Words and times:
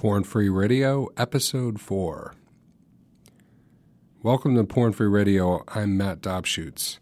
Porn 0.00 0.24
Free 0.24 0.48
Radio, 0.48 1.10
Episode 1.18 1.78
4. 1.78 2.34
Welcome 4.22 4.54
to 4.56 4.64
Porn 4.64 4.94
Free 4.94 5.06
Radio. 5.06 5.62
I'm 5.68 5.94
Matt 5.98 6.22
Dobschuetz. 6.22 7.00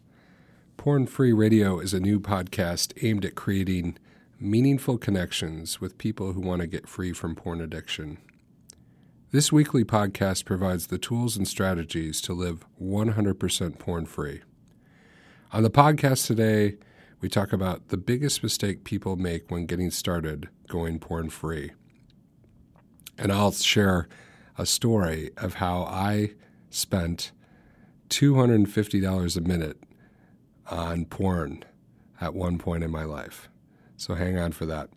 Porn 0.75 1.07
Free 1.07 1.31
Radio 1.31 1.79
is 1.79 1.93
a 1.93 2.01
new 2.01 2.19
podcast 2.19 2.91
aimed 3.01 3.23
at 3.23 3.35
creating 3.35 3.97
meaningful 4.37 4.97
connections 4.97 5.79
with 5.79 5.97
people 5.97 6.33
who 6.33 6.41
want 6.41 6.59
to 6.59 6.67
get 6.67 6.89
free 6.89 7.13
from 7.13 7.35
porn 7.35 7.61
addiction. 7.61 8.17
This 9.31 9.49
weekly 9.49 9.85
podcast 9.85 10.43
provides 10.43 10.87
the 10.87 10.97
tools 10.97 11.37
and 11.37 11.47
strategies 11.47 12.19
to 12.23 12.33
live 12.33 12.65
100% 12.83 13.79
porn 13.79 14.07
free. 14.07 14.41
On 15.53 15.63
the 15.63 15.71
podcast 15.71 16.27
today, 16.27 16.75
we 17.21 17.29
talk 17.29 17.53
about 17.53 17.87
the 17.87 17.97
biggest 17.97 18.43
mistake 18.43 18.83
people 18.83 19.15
make 19.15 19.49
when 19.49 19.67
getting 19.67 19.89
started 19.89 20.49
going 20.67 20.99
porn 20.99 21.29
free. 21.29 21.71
And 23.19 23.31
I'll 23.31 23.51
share 23.51 24.07
a 24.57 24.65
story 24.65 25.31
of 25.37 25.55
how 25.55 25.83
I 25.83 26.31
spent 26.69 27.31
$250 28.09 29.37
a 29.37 29.41
minute 29.41 29.77
on 30.67 31.05
porn 31.05 31.63
at 32.21 32.33
one 32.33 32.57
point 32.57 32.83
in 32.83 32.91
my 32.91 33.03
life. 33.03 33.49
So 33.97 34.15
hang 34.15 34.37
on 34.37 34.53
for 34.53 34.65
that. 34.65 34.89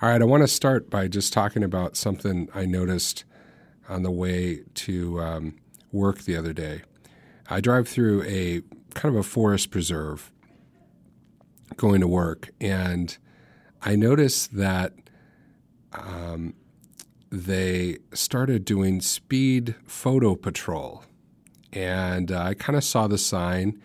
All 0.00 0.10
right, 0.10 0.20
I 0.20 0.24
want 0.24 0.42
to 0.42 0.48
start 0.48 0.90
by 0.90 1.08
just 1.08 1.32
talking 1.32 1.64
about 1.64 1.96
something 1.96 2.48
I 2.54 2.66
noticed 2.66 3.24
on 3.88 4.02
the 4.02 4.10
way 4.10 4.62
to 4.74 5.20
um, 5.20 5.56
work 5.90 6.22
the 6.22 6.36
other 6.36 6.52
day. 6.52 6.82
I 7.48 7.60
drive 7.60 7.88
through 7.88 8.22
a 8.24 8.62
kind 8.94 9.14
of 9.14 9.18
a 9.18 9.22
forest 9.22 9.70
preserve 9.70 10.30
going 11.76 12.00
to 12.00 12.08
work, 12.08 12.50
and 12.60 13.16
I 13.82 13.96
noticed 13.96 14.56
that 14.56 14.92
um, 15.92 16.54
they 17.30 17.98
started 18.12 18.64
doing 18.64 19.00
speed 19.00 19.74
photo 19.84 20.34
patrol. 20.34 21.04
And 21.72 22.30
uh, 22.30 22.40
I 22.40 22.54
kind 22.54 22.76
of 22.76 22.84
saw 22.84 23.06
the 23.06 23.18
sign. 23.18 23.80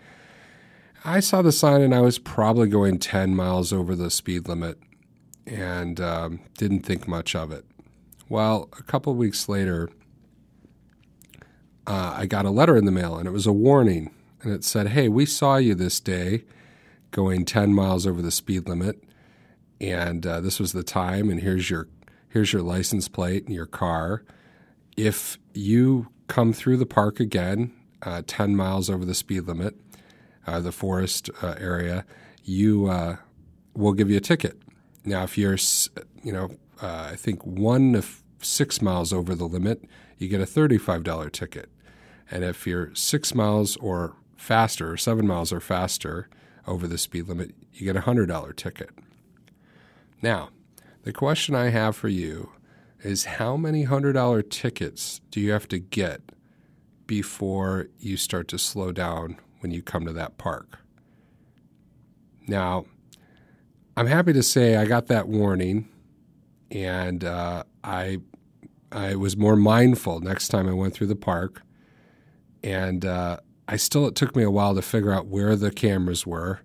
I 1.04 1.20
saw 1.20 1.42
the 1.42 1.52
sign 1.52 1.82
and 1.82 1.96
I 1.96 2.02
was 2.02 2.20
probably 2.20 2.70
going 2.70 3.00
10 3.00 3.36
miles 3.36 3.74
over 3.74 3.96
the 3.96 4.12
speed 4.12 4.48
limit 4.48 4.78
and 5.46 6.00
um, 6.00 6.40
didn't 6.58 6.82
think 6.82 7.08
much 7.08 7.36
of 7.36 7.52
it. 7.52 7.66
Well, 8.30 8.70
a 8.78 8.84
couple 8.84 9.14
weeks 9.16 9.50
later, 9.50 9.90
uh, 11.88 12.14
I 12.16 12.28
got 12.28 12.46
a 12.46 12.52
letter 12.52 12.78
in 12.78 12.86
the 12.86 12.92
mail 12.92 13.18
and 13.18 13.28
it 13.28 13.32
was 13.32 13.48
a 13.48 13.52
warning. 13.52 14.14
And 14.44 14.54
it 14.54 14.64
said, 14.64 14.90
Hey, 14.90 15.10
we 15.10 15.26
saw 15.26 15.58
you 15.58 15.76
this 15.76 16.00
day 16.00 16.46
going 17.12 17.46
10 17.46 17.74
miles 17.74 18.08
over 18.08 18.22
the 18.22 18.32
speed 18.32 18.68
limit. 18.68 19.04
And 19.80 20.26
uh, 20.26 20.42
this 20.42 20.60
was 20.60 20.74
the 20.74 20.84
time, 20.84 21.30
and 21.30 21.42
here's 21.42 21.70
your 21.72 21.88
here's 22.32 22.54
your 22.54 22.62
license 22.62 23.08
plate 23.08 23.46
and 23.46 23.54
your 23.54 23.66
car. 23.66 24.24
If 24.98 25.38
you 25.54 26.08
come 26.28 26.54
through 26.54 26.78
the 26.78 26.86
park 26.86 27.20
again, 27.20 27.74
uh, 28.02 28.24
10 28.26 28.56
miles 28.56 28.90
over 28.90 29.06
the 29.06 29.14
speed 29.14 29.42
limit, 29.42 29.76
uh, 30.48 30.60
the 30.60 30.72
forest 30.72 31.30
uh, 31.42 31.56
area, 31.60 32.06
you 32.44 32.88
uh, 32.88 33.18
will 33.76 33.94
give 33.94 34.10
you 34.10 34.18
a 34.18 34.22
ticket. 34.22 34.58
Now, 35.04 35.24
if 35.24 35.38
you're, 35.38 35.58
you 36.24 36.32
know, 36.32 36.52
uh, 36.82 37.10
I 37.12 37.16
think 37.16 37.46
one 37.46 37.94
to 37.94 38.04
six 38.42 38.82
miles 38.82 39.14
over 39.14 39.36
the 39.36 39.46
limit, 39.46 39.84
you 40.18 40.28
get 40.28 40.42
a 40.42 40.46
$35 40.46 41.32
ticket. 41.32 41.70
And 42.30 42.44
if 42.44 42.66
you're 42.66 42.94
six 42.96 43.36
miles 43.36 43.76
or 43.78 44.16
faster, 44.38 44.92
or 44.92 44.98
seven 44.98 45.28
miles 45.28 45.52
or 45.52 45.60
faster 45.60 46.30
over 46.66 46.88
the 46.88 46.98
speed 46.98 47.28
limit, 47.28 47.54
you 47.74 47.86
get 47.86 47.96
a 47.96 48.06
$100 48.06 48.56
ticket. 48.56 48.90
Now, 50.22 50.50
the 51.04 51.14
question 51.14 51.56
I 51.56 51.70
have 51.70 51.96
for 51.96 52.08
you 52.08 52.52
is 53.04 53.26
how 53.26 53.58
many 53.58 53.86
$100 53.86 54.50
tickets 54.50 55.22
do 55.32 55.40
you 55.40 55.52
have 55.52 55.68
to 55.70 55.80
get 55.80 56.22
before 57.08 57.88
you 58.00 58.18
start 58.18 58.48
to 58.50 58.60
slow 58.60 58.92
down 58.92 59.38
when 59.60 59.72
you 59.72 59.82
come 59.82 60.06
to 60.06 60.14
that 60.14 60.38
park? 60.38 60.80
Now, 62.48 62.86
I'm 63.98 64.08
happy 64.08 64.34
to 64.34 64.44
say 64.44 64.76
I 64.76 64.86
got 64.86 65.08
that 65.08 65.28
warning 65.28 65.88
and 66.72 67.24
uh, 67.24 67.64
I 67.84 68.20
I 68.92 69.16
was 69.16 69.38
more 69.38 69.56
mindful 69.56 70.20
next 70.20 70.50
time 70.50 70.68
I 70.68 70.74
went 70.74 70.94
through 70.94 71.08
the 71.08 71.16
park, 71.16 71.62
and 72.64 73.06
uh, 73.06 73.38
I 73.68 73.78
still 73.78 74.08
it 74.08 74.16
took 74.16 74.36
me 74.36 74.44
a 74.44 74.52
while 74.52 74.76
to 74.76 74.82
figure 74.82 75.14
out 75.14 75.28
where 75.28 75.56
the 75.56 75.72
cameras 75.72 76.26
were, 76.26 76.62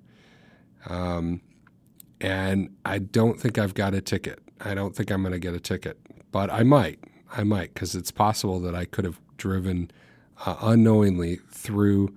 um, 0.89 1.41
and 2.21 2.71
I 2.85 2.99
don't 2.99 3.41
think 3.41 3.59
I've 3.59 3.75
got 3.75 3.95
a 3.95 4.01
ticket. 4.01 4.41
I 4.61 4.75
don't 4.75 4.95
think 4.97 5.11
I'm 5.11 5.23
going 5.23 5.33
to 5.33 5.39
get 5.39 5.55
a 5.55 5.61
ticket, 5.61 5.99
but 6.33 6.51
I 6.51 6.63
might. 6.63 7.01
I 7.31 7.45
might 7.45 7.75
because 7.75 7.95
it's 7.95 8.11
possible 8.11 8.61
that 8.61 8.75
I 8.75 8.85
could 8.85 9.05
have 9.05 9.21
driven 9.37 9.91
uh, 10.45 10.57
unknowingly 10.61 11.41
through 11.51 12.15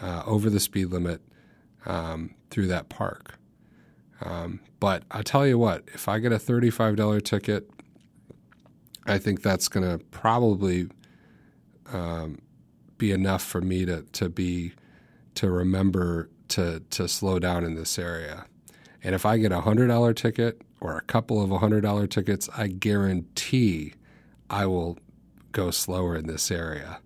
uh, 0.00 0.22
over 0.26 0.50
the 0.50 0.60
speed 0.60 0.86
limit 0.86 1.20
um, 1.86 2.34
through 2.50 2.68
that 2.68 2.88
park. 2.88 3.38
Um, 4.22 4.60
but 4.78 5.04
I 5.10 5.22
tell 5.22 5.46
you 5.46 5.58
what, 5.58 5.84
if 5.94 6.08
I 6.08 6.18
get 6.18 6.32
a 6.32 6.36
$35 6.36 7.24
ticket, 7.24 7.70
I 9.06 9.18
think 9.18 9.42
that's 9.42 9.68
going 9.68 9.88
to 9.88 10.04
probably 10.06 10.88
um, 11.92 12.38
be 12.98 13.12
enough 13.12 13.42
for 13.42 13.60
me 13.60 13.84
to, 13.86 14.02
to 14.02 14.28
be 14.28 14.72
to 15.34 15.50
remember 15.50 16.28
to 16.48 16.82
to 16.90 17.08
slow 17.08 17.38
down 17.38 17.64
in 17.64 17.74
this 17.74 17.98
area. 17.98 18.44
And 19.02 19.14
if 19.14 19.24
I 19.24 19.38
get 19.38 19.52
a 19.52 19.62
hundred 19.62 19.88
dollar 19.88 20.12
ticket 20.12 20.62
or 20.80 20.96
a 20.96 21.02
couple 21.02 21.42
of 21.42 21.50
hundred 21.60 21.82
dollar 21.82 22.06
tickets, 22.06 22.48
I 22.56 22.68
guarantee 22.68 23.94
I 24.48 24.66
will 24.66 24.98
go 25.52 25.70
slower 25.70 26.16
in 26.16 26.26
this 26.26 26.50
area. 26.50 27.00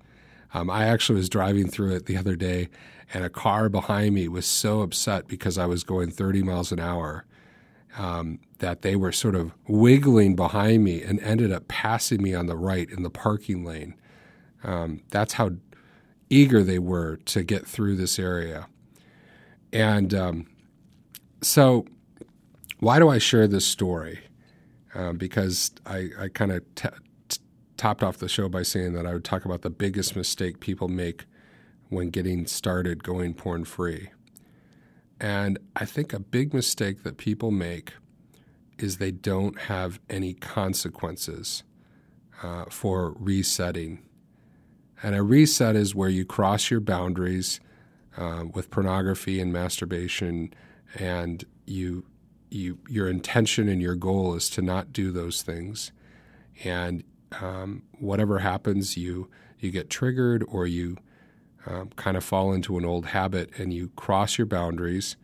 Um, 0.52 0.70
I 0.70 0.84
actually 0.84 1.16
was 1.16 1.28
driving 1.28 1.68
through 1.68 1.94
it 1.96 2.06
the 2.06 2.16
other 2.16 2.36
day, 2.36 2.68
and 3.12 3.24
a 3.24 3.30
car 3.30 3.68
behind 3.68 4.14
me 4.14 4.28
was 4.28 4.46
so 4.46 4.82
upset 4.82 5.26
because 5.26 5.58
I 5.58 5.66
was 5.66 5.82
going 5.82 6.10
30 6.10 6.42
miles 6.42 6.72
an 6.72 6.80
hour 6.80 7.24
um, 7.98 8.38
that 8.58 8.82
they 8.82 8.96
were 8.96 9.12
sort 9.12 9.34
of 9.34 9.52
wiggling 9.68 10.36
behind 10.36 10.84
me 10.84 11.02
and 11.02 11.20
ended 11.20 11.52
up 11.52 11.68
passing 11.68 12.22
me 12.22 12.34
on 12.34 12.46
the 12.46 12.56
right 12.56 12.88
in 12.90 13.02
the 13.02 13.10
parking 13.10 13.64
lane. 13.64 13.94
Um, 14.62 15.02
that's 15.10 15.34
how 15.34 15.50
eager 16.30 16.62
they 16.62 16.78
were 16.78 17.16
to 17.26 17.42
get 17.42 17.66
through 17.66 17.96
this 17.96 18.18
area. 18.18 18.66
And 19.72 20.14
um, 20.14 20.46
so, 21.44 21.86
why 22.80 22.98
do 22.98 23.08
I 23.08 23.18
share 23.18 23.46
this 23.46 23.64
story? 23.64 24.20
Uh, 24.94 25.12
because 25.12 25.72
I, 25.86 26.10
I 26.18 26.28
kind 26.28 26.52
of 26.52 26.74
t- 26.74 26.88
t- 27.28 27.40
topped 27.76 28.02
off 28.02 28.18
the 28.18 28.28
show 28.28 28.48
by 28.48 28.62
saying 28.62 28.92
that 28.94 29.06
I 29.06 29.12
would 29.12 29.24
talk 29.24 29.44
about 29.44 29.62
the 29.62 29.70
biggest 29.70 30.14
mistake 30.14 30.60
people 30.60 30.88
make 30.88 31.24
when 31.88 32.10
getting 32.10 32.46
started 32.46 33.02
going 33.02 33.34
porn 33.34 33.64
free. 33.64 34.10
And 35.20 35.58
I 35.76 35.84
think 35.84 36.12
a 36.12 36.18
big 36.18 36.52
mistake 36.52 37.02
that 37.02 37.16
people 37.16 37.50
make 37.50 37.94
is 38.78 38.96
they 38.96 39.12
don't 39.12 39.58
have 39.62 40.00
any 40.10 40.34
consequences 40.34 41.62
uh, 42.42 42.64
for 42.68 43.14
resetting. 43.18 44.02
And 45.02 45.14
a 45.14 45.22
reset 45.22 45.76
is 45.76 45.94
where 45.94 46.08
you 46.08 46.24
cross 46.24 46.70
your 46.70 46.80
boundaries 46.80 47.60
uh, 48.16 48.44
with 48.52 48.70
pornography 48.70 49.40
and 49.40 49.52
masturbation, 49.52 50.52
and 50.98 51.44
you 51.66 52.04
you 52.50 52.78
your 52.88 53.08
intention 53.08 53.68
and 53.68 53.80
your 53.80 53.96
goal 53.96 54.34
is 54.34 54.48
to 54.50 54.62
not 54.62 54.92
do 54.92 55.10
those 55.10 55.42
things, 55.42 55.92
and 56.62 57.04
um, 57.40 57.82
whatever 57.98 58.38
happens, 58.40 58.96
you 58.96 59.28
you 59.58 59.70
get 59.70 59.90
triggered 59.90 60.44
or 60.48 60.66
you 60.66 60.96
um, 61.66 61.90
kind 61.96 62.16
of 62.16 62.24
fall 62.24 62.52
into 62.52 62.78
an 62.78 62.84
old 62.84 63.06
habit 63.06 63.50
and 63.58 63.72
you 63.72 63.90
cross 63.96 64.38
your 64.38 64.46
boundaries, 64.46 65.16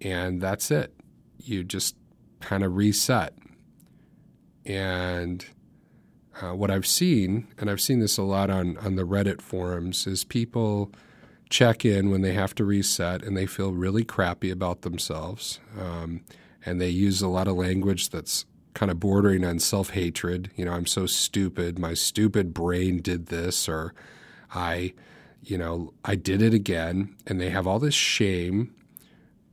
and 0.00 0.40
that's 0.40 0.70
it. 0.70 0.94
You 1.38 1.64
just 1.64 1.96
kind 2.40 2.62
of 2.62 2.76
reset. 2.76 3.34
And 4.64 5.44
uh, 6.40 6.54
what 6.54 6.70
I've 6.70 6.86
seen, 6.86 7.48
and 7.58 7.70
I've 7.70 7.80
seen 7.80 8.00
this 8.00 8.18
a 8.18 8.22
lot 8.22 8.50
on, 8.50 8.76
on 8.78 8.96
the 8.96 9.04
Reddit 9.04 9.40
forums, 9.40 10.06
is 10.06 10.24
people 10.24 10.92
check 11.50 11.84
in 11.84 12.10
when 12.10 12.22
they 12.22 12.32
have 12.32 12.54
to 12.56 12.64
reset 12.64 13.22
and 13.22 13.36
they 13.36 13.46
feel 13.46 13.72
really 13.72 14.04
crappy 14.04 14.50
about 14.50 14.82
themselves. 14.82 15.60
Um, 15.78 16.22
and 16.64 16.80
they 16.80 16.88
use 16.88 17.22
a 17.22 17.28
lot 17.28 17.48
of 17.48 17.56
language 17.56 18.10
that's 18.10 18.44
kind 18.74 18.90
of 18.90 19.00
bordering 19.00 19.44
on 19.44 19.58
self 19.58 19.90
hatred. 19.90 20.50
You 20.56 20.64
know, 20.64 20.72
I'm 20.72 20.86
so 20.86 21.06
stupid. 21.06 21.78
My 21.78 21.94
stupid 21.94 22.52
brain 22.52 23.00
did 23.00 23.26
this, 23.26 23.68
or 23.68 23.94
I, 24.54 24.94
you 25.42 25.58
know, 25.58 25.94
I 26.04 26.14
did 26.14 26.42
it 26.42 26.54
again. 26.54 27.16
And 27.26 27.40
they 27.40 27.50
have 27.50 27.66
all 27.66 27.78
this 27.78 27.94
shame 27.94 28.74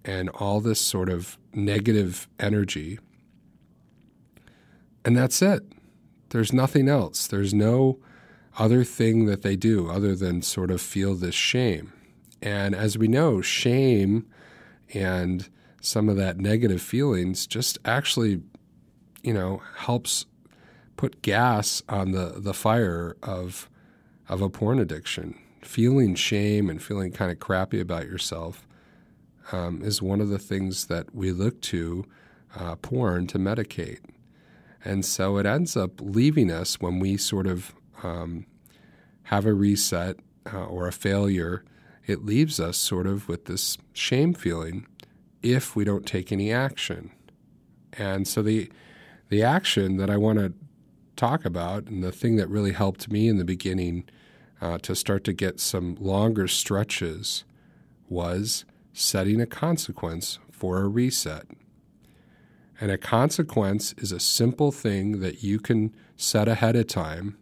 and 0.03 0.29
all 0.29 0.61
this 0.61 0.79
sort 0.79 1.09
of 1.09 1.37
negative 1.53 2.27
energy. 2.39 2.99
And 5.03 5.15
that's 5.15 5.41
it. 5.41 5.63
There's 6.29 6.51
nothing 6.51 6.89
else. 6.89 7.27
There's 7.27 7.53
no 7.53 7.99
other 8.57 8.83
thing 8.83 9.25
that 9.25 9.41
they 9.41 9.55
do 9.55 9.89
other 9.89 10.15
than 10.15 10.41
sort 10.41 10.71
of 10.71 10.81
feel 10.81 11.15
this 11.15 11.35
shame. 11.35 11.93
And 12.41 12.75
as 12.75 12.97
we 12.97 13.07
know, 13.07 13.41
shame 13.41 14.25
and 14.93 15.49
some 15.81 16.09
of 16.09 16.17
that 16.17 16.37
negative 16.37 16.81
feelings 16.81 17.47
just 17.47 17.77
actually, 17.85 18.41
you 19.23 19.33
know, 19.33 19.61
helps 19.77 20.25
put 20.97 21.21
gas 21.21 21.83
on 21.89 22.11
the, 22.11 22.35
the 22.37 22.53
fire 22.53 23.17
of 23.21 23.69
of 24.27 24.41
a 24.41 24.49
porn 24.49 24.79
addiction. 24.79 25.37
Feeling 25.61 26.15
shame 26.15 26.69
and 26.69 26.81
feeling 26.81 27.11
kind 27.11 27.31
of 27.31 27.39
crappy 27.39 27.79
about 27.79 28.07
yourself 28.07 28.67
um, 29.51 29.83
is 29.83 30.01
one 30.01 30.19
of 30.19 30.29
the 30.29 30.39
things 30.39 30.87
that 30.87 31.13
we 31.13 31.31
look 31.31 31.61
to 31.61 32.05
uh, 32.55 32.75
porn 32.77 33.27
to 33.27 33.37
medicate. 33.37 33.99
And 34.83 35.05
so 35.05 35.37
it 35.37 35.45
ends 35.45 35.77
up 35.77 35.99
leaving 35.99 36.49
us 36.51 36.79
when 36.79 36.99
we 36.99 37.17
sort 37.17 37.45
of 37.45 37.74
um, 38.03 38.45
have 39.23 39.45
a 39.45 39.53
reset 39.53 40.17
uh, 40.51 40.65
or 40.65 40.87
a 40.87 40.91
failure. 40.91 41.63
It 42.05 42.25
leaves 42.25 42.59
us 42.59 42.77
sort 42.77 43.07
of 43.07 43.27
with 43.27 43.45
this 43.45 43.77
shame 43.93 44.33
feeling 44.33 44.87
if 45.41 45.75
we 45.75 45.83
don't 45.83 46.05
take 46.05 46.31
any 46.31 46.51
action. 46.51 47.11
And 47.93 48.27
so 48.27 48.41
the 48.41 48.69
the 49.29 49.41
action 49.41 49.97
that 49.97 50.09
I 50.09 50.17
want 50.17 50.37
to 50.37 50.53
talk 51.15 51.45
about, 51.45 51.87
and 51.87 52.03
the 52.03 52.11
thing 52.11 52.35
that 52.35 52.47
really 52.47 52.73
helped 52.73 53.09
me 53.09 53.27
in 53.27 53.37
the 53.37 53.45
beginning 53.45 54.05
uh, 54.61 54.77
to 54.79 54.95
start 54.95 55.23
to 55.23 55.33
get 55.33 55.59
some 55.59 55.95
longer 55.95 56.47
stretches, 56.47 57.43
was 58.07 58.65
setting 58.93 59.41
a 59.41 59.47
consequence 59.47 60.39
for 60.51 60.81
a 60.81 60.87
reset. 60.87 61.47
And 62.79 62.91
a 62.91 62.97
consequence 62.97 63.93
is 63.97 64.11
a 64.11 64.19
simple 64.19 64.71
thing 64.71 65.21
that 65.21 65.43
you 65.43 65.59
can 65.59 65.93
set 66.17 66.47
ahead 66.47 66.75
of 66.75 66.87
time 66.87 67.37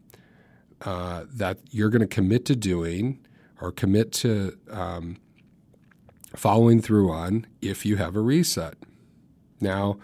uh, 0.86 1.26
that 1.32 1.60
you're 1.70 1.90
going 1.90 2.02
to 2.02 2.08
commit 2.08 2.46
to 2.46 2.56
doing 2.56 3.20
or 3.62 3.72
commit 3.72 4.12
to 4.12 4.58
um, 4.70 5.18
following 6.36 6.82
through 6.82 7.12
on 7.12 7.46
if 7.62 7.86
you 7.86 7.98
have 7.98 8.16
a 8.16 8.22
reset. 8.22 8.76
Now, 9.62 9.98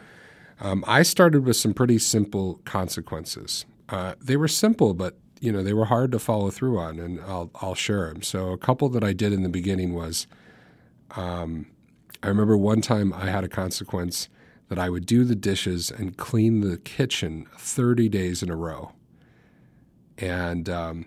um, 0.62 0.84
I 0.88 1.04
started 1.04 1.46
with 1.46 1.56
some 1.56 1.74
pretty 1.74 2.00
simple 2.00 2.62
consequences. 2.66 3.66
Uh, 3.88 4.16
they 4.22 4.38
were 4.38 4.48
simple, 4.48 4.94
but 4.94 5.18
you 5.40 5.52
know 5.52 5.64
they 5.64 5.74
were 5.74 5.86
hard 5.86 6.12
to 6.12 6.20
follow 6.20 6.50
through 6.50 6.78
on, 6.78 7.00
and 7.00 7.20
I'll 7.22 7.50
I'll 7.56 7.76
share 7.76 8.08
them. 8.10 8.22
So 8.22 8.52
a 8.52 8.58
couple 8.58 8.90
that 8.90 9.04
I 9.04 9.14
did 9.14 9.34
in 9.34 9.44
the 9.44 9.50
beginning 9.50 9.94
was, 9.94 10.28
um, 11.16 11.68
I 12.22 12.28
remember 12.28 12.58
one 12.58 12.81
time 12.81 13.14
I 13.14 13.30
had 13.30 13.44
a 13.44 13.50
consequence 13.50 14.30
that 14.68 14.78
I 14.78 14.90
would 14.90 15.06
do 15.06 15.24
the 15.24 15.36
dishes 15.36 15.90
and 15.90 16.16
clean 16.16 16.62
the 16.62 16.78
kitchen 16.78 17.48
30 17.58 18.08
days 18.10 18.44
in 18.44 18.50
a 18.50 18.56
row, 18.56 18.92
and 20.19 20.69
um, 20.69 21.06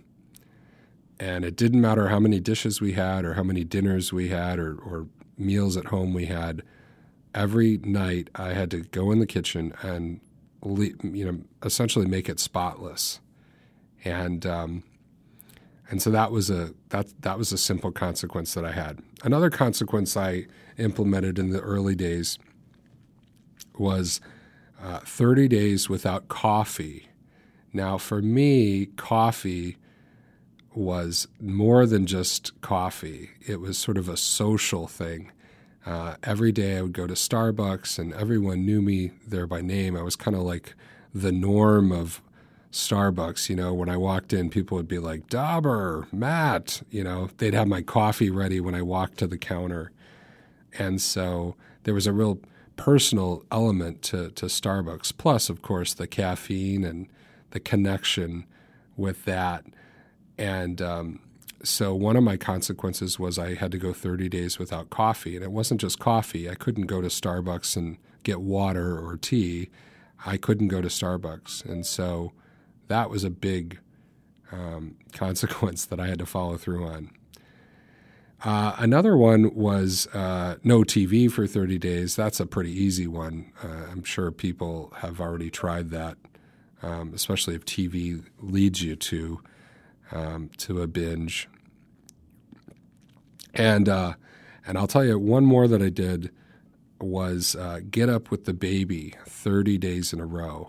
and 1.21 1.45
it 1.45 1.57
didn't 1.57 1.81
matter 1.81 2.09
how 2.09 2.19
many 2.19 2.41
dishes 2.41 2.81
we 2.81 2.93
had 2.93 3.25
or 3.25 3.35
how 3.35 3.43
many 3.43 3.63
dinners 3.63 4.13
we 4.13 4.29
had 4.29 4.59
or, 4.59 4.75
or 4.75 5.07
meals 5.39 5.77
at 5.77 5.87
home 5.87 6.13
we 6.13 6.27
had 6.27 6.63
every 7.35 7.79
night 7.79 8.29
I 8.35 8.53
had 8.53 8.71
to 8.73 8.81
go 8.81 9.11
in 9.11 9.19
the 9.19 9.27
kitchen 9.27 9.73
and 9.83 10.21
you 10.65 11.25
know 11.25 11.41
essentially 11.65 12.07
make 12.07 12.29
it 12.29 12.39
spotless, 12.39 13.21
and 14.05 14.47
um, 14.47 14.85
and 15.91 16.01
so 16.01 16.11
that 16.11 16.31
was 16.31 16.51
a 16.51 16.73
that 16.91 17.13
that 17.23 17.39
was 17.39 17.53
a 17.53 17.59
simple 17.59 17.91
consequence 17.93 18.55
that 18.55 18.65
I 18.65 18.73
had. 18.73 19.01
Another 19.25 19.51
consequence 19.51 20.17
I 20.17 20.47
implemented 20.79 21.39
in 21.39 21.51
the 21.51 21.61
early 21.61 21.95
days 21.95 22.39
was 23.79 24.21
uh, 24.83 25.01
30 25.01 25.49
days 25.49 25.89
without 25.89 26.29
coffee. 26.29 27.09
Now, 27.73 27.99
for 27.99 28.21
me, 28.21 28.87
coffee 28.97 29.79
was 30.75 31.29
more 31.41 31.87
than 31.87 32.07
just 32.07 32.59
coffee. 32.61 33.31
It 33.47 33.61
was 33.61 33.79
sort 33.79 33.99
of 33.99 34.09
a 34.09 34.17
social 34.17 34.87
thing. 34.87 35.31
Uh, 35.85 36.15
every 36.23 36.53
day 36.53 36.79
I 36.79 36.83
would 36.83 36.93
go 36.93 37.07
to 37.07 37.15
Starbucks, 37.15 37.99
and 37.99 38.15
everyone 38.15 38.65
knew 38.65 38.81
me 38.81 39.13
there 39.27 39.47
by 39.47 39.61
name. 39.61 39.97
I 39.97 40.03
was 40.03 40.17
kind 40.17 40.37
of 40.37 40.43
like 40.43 40.75
the 41.15 41.33
norm 41.33 41.93
of 41.93 42.23
Starbucks. 42.71 43.49
You 43.49 43.57
know, 43.57 43.75
when 43.75 43.89
I 43.89 43.97
walked 43.97 44.33
in, 44.33 44.49
people 44.49 44.77
would 44.77 44.89
be 44.89 44.99
like, 44.99 45.29
Dauber, 45.29 46.07
Matt. 46.13 46.83
You 46.91 47.05
know, 47.05 47.31
they'd 47.39 47.55
have 47.55 47.69
my 47.69 47.83
coffee 47.83 48.31
ready 48.31 48.61
when 48.61 48.75
I 48.75 48.83
walked 48.83 49.19
to 49.19 49.27
the 49.27 49.39
counter. 49.39 49.91
And 50.79 51.01
so 51.03 51.55
there 51.83 51.95
was 51.95 52.07
a 52.07 52.13
real 52.13 52.39
personal 52.77 53.45
element 53.51 54.03
to, 54.03 54.31
to 54.31 54.47
Starbucks, 54.47 55.13
plus, 55.17 55.51
of 55.51 55.63
course, 55.63 55.93
the 55.93 56.07
caffeine 56.07 56.85
and 56.85 57.09
the 57.53 57.61
connection 57.61 58.47
with 58.97 59.25
that. 59.25 59.65
And 60.37 60.83
um, 60.83 61.21
so 61.63 61.95
one 61.95 62.17
of 62.17 62.25
my 62.25 62.37
consequences 62.37 63.19
was 63.19 63.39
I 63.39 63.55
had 63.55 63.71
to 63.73 63.79
go 63.79 63.93
30 63.93 64.29
days 64.29 64.59
without 64.59 64.91
coffee. 64.91 65.37
And 65.37 65.45
it 65.45 65.53
wasn't 65.53 65.81
just 65.81 65.99
coffee. 65.99 66.51
I 66.51 66.55
couldn't 66.55 66.87
go 66.87 67.01
to 67.01 67.09
Starbucks 67.09 67.77
and 67.77 67.99
get 68.25 68.41
water 68.41 68.99
or 68.99 69.17
tea. 69.17 69.71
I 70.27 70.37
couldn't 70.37 70.69
go 70.69 70.81
to 70.81 70.89
Starbucks. 70.89 71.65
And 71.65 71.87
so 71.87 72.33
that 72.89 73.11
was 73.11 73.25
a 73.25 73.31
big 73.31 73.79
um, 74.51 74.97
consequence 75.13 75.85
that 75.87 76.01
I 76.01 76.09
had 76.09 76.19
to 76.19 76.27
follow 76.27 76.57
through 76.57 76.87
on. 76.87 77.11
Uh, 78.45 78.75
another 78.79 79.17
one 79.17 79.55
was 79.55 80.09
uh, 80.09 80.57
no 80.65 80.81
TV 80.81 81.31
for 81.31 81.47
30 81.47 81.79
days. 81.79 82.17
That's 82.17 82.41
a 82.41 82.47
pretty 82.47 82.73
easy 82.73 83.07
one. 83.07 83.53
Uh, 83.63 83.87
I'm 83.91 84.03
sure 84.03 84.33
people 84.33 84.93
have 84.97 85.21
already 85.21 85.49
tried 85.49 85.91
that, 85.91 86.17
um, 86.83 87.13
especially 87.15 87.55
if 87.55 87.65
TV 87.65 88.25
leads 88.41 88.83
you 88.83 88.97
to 88.97 89.41
um, 90.11 90.51
to 90.59 90.83
a 90.83 90.87
binge. 90.87 91.49
And 93.55 93.89
uh, 93.89 94.15
and 94.67 94.79
I'll 94.79 94.87
tell 94.87 95.05
you 95.05 95.19
one 95.19 95.45
more 95.45 95.67
that 95.69 95.83
I 95.83 95.89
did 95.89 96.31
was 97.01 97.57
uh, 97.57 97.81
get 97.91 98.09
up 98.09 98.31
with 98.31 98.45
the 98.45 98.53
baby 98.53 99.15
30 99.27 99.79
days 99.79 100.13
in 100.13 100.21
a 100.21 100.27
row. 100.27 100.69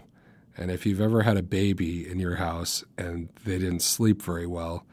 And 0.58 0.72
if 0.72 0.86
you've 0.86 1.02
ever 1.02 1.24
had 1.24 1.38
a 1.38 1.44
baby 1.44 2.08
in 2.08 2.20
your 2.20 2.36
house 2.36 2.84
and 2.98 3.30
they 3.44 3.60
didn't 3.60 3.82
sleep 3.82 4.22
very 4.22 4.48
well, 4.48 4.86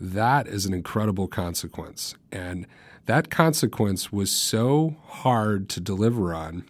that 0.00 0.46
is 0.46 0.66
an 0.66 0.74
incredible 0.74 1.28
consequence. 1.28 2.14
And 2.32 2.66
that 3.06 3.30
consequence 3.30 4.12
was 4.12 4.30
so 4.30 4.96
hard 5.06 5.68
to 5.70 5.80
deliver 5.80 6.34
on 6.34 6.64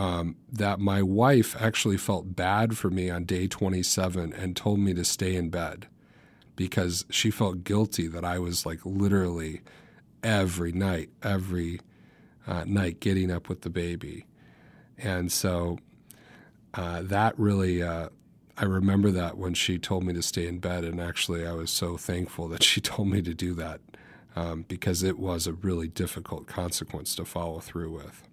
um, 0.00 0.36
that 0.50 0.80
my 0.80 1.02
wife 1.02 1.54
actually 1.60 1.98
felt 1.98 2.34
bad 2.34 2.78
for 2.78 2.88
me 2.88 3.10
on 3.10 3.26
day 3.26 3.46
27 3.46 4.32
and 4.32 4.56
told 4.56 4.78
me 4.78 4.94
to 4.94 5.04
stay 5.04 5.36
in 5.36 5.50
bed 5.50 5.88
because 6.56 7.04
she 7.10 7.30
felt 7.30 7.64
guilty 7.64 8.06
that 8.06 8.24
I 8.24 8.38
was 8.38 8.64
like 8.64 8.80
literally 8.86 9.60
every 10.22 10.72
night, 10.72 11.10
every 11.22 11.80
uh, 12.46 12.64
night 12.66 13.00
getting 13.00 13.30
up 13.30 13.50
with 13.50 13.60
the 13.60 13.68
baby. 13.68 14.24
And 14.96 15.30
so 15.30 15.78
uh, 16.72 17.02
that 17.02 17.38
really, 17.38 17.82
uh, 17.82 18.08
I 18.56 18.64
remember 18.64 19.10
that 19.10 19.36
when 19.36 19.52
she 19.52 19.78
told 19.78 20.04
me 20.04 20.14
to 20.14 20.22
stay 20.22 20.46
in 20.46 20.60
bed. 20.60 20.82
And 20.82 20.98
actually, 20.98 21.46
I 21.46 21.52
was 21.52 21.70
so 21.70 21.98
thankful 21.98 22.48
that 22.48 22.62
she 22.62 22.80
told 22.80 23.08
me 23.08 23.20
to 23.20 23.34
do 23.34 23.52
that 23.52 23.82
um, 24.34 24.64
because 24.66 25.02
it 25.02 25.18
was 25.18 25.46
a 25.46 25.52
really 25.52 25.88
difficult 25.88 26.46
consequence 26.46 27.14
to 27.16 27.26
follow 27.26 27.60
through 27.60 27.92
with. 27.92 28.29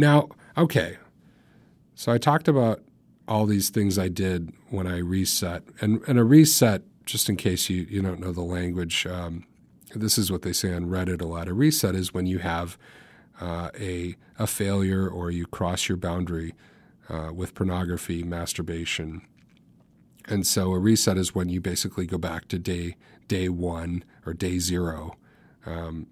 Now, 0.00 0.30
okay, 0.56 0.96
so 1.94 2.10
I 2.10 2.16
talked 2.16 2.48
about 2.48 2.82
all 3.28 3.44
these 3.44 3.68
things 3.68 3.98
I 3.98 4.08
did 4.08 4.50
when 4.70 4.86
I 4.86 4.96
reset. 4.96 5.62
And, 5.82 6.00
and 6.08 6.18
a 6.18 6.24
reset 6.24 6.84
just 7.04 7.28
in 7.28 7.36
case 7.36 7.68
you, 7.68 7.86
you 7.90 8.00
don't 8.00 8.18
know 8.18 8.32
the 8.32 8.40
language, 8.40 9.06
um, 9.06 9.44
this 9.94 10.16
is 10.16 10.32
what 10.32 10.40
they 10.40 10.54
say 10.54 10.72
on 10.72 10.86
Reddit 10.86 11.20
a 11.20 11.26
lot. 11.26 11.48
A 11.48 11.52
reset 11.52 11.94
is 11.94 12.14
when 12.14 12.24
you 12.24 12.38
have 12.38 12.78
uh, 13.42 13.68
a, 13.78 14.16
a 14.38 14.46
failure 14.46 15.06
or 15.06 15.30
you 15.30 15.44
cross 15.44 15.86
your 15.86 15.98
boundary 15.98 16.54
uh, 17.10 17.30
with 17.34 17.54
pornography, 17.54 18.22
masturbation. 18.22 19.20
And 20.24 20.46
so 20.46 20.72
a 20.72 20.78
reset 20.78 21.18
is 21.18 21.34
when 21.34 21.50
you 21.50 21.60
basically 21.60 22.06
go 22.06 22.16
back 22.16 22.48
to 22.48 22.58
day 22.58 22.96
day 23.28 23.50
one 23.50 24.02
or 24.24 24.32
day 24.32 24.60
zero 24.60 25.18
um, 25.66 26.06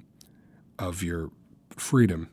of 0.78 1.02
your 1.02 1.30
freedom. 1.71 2.28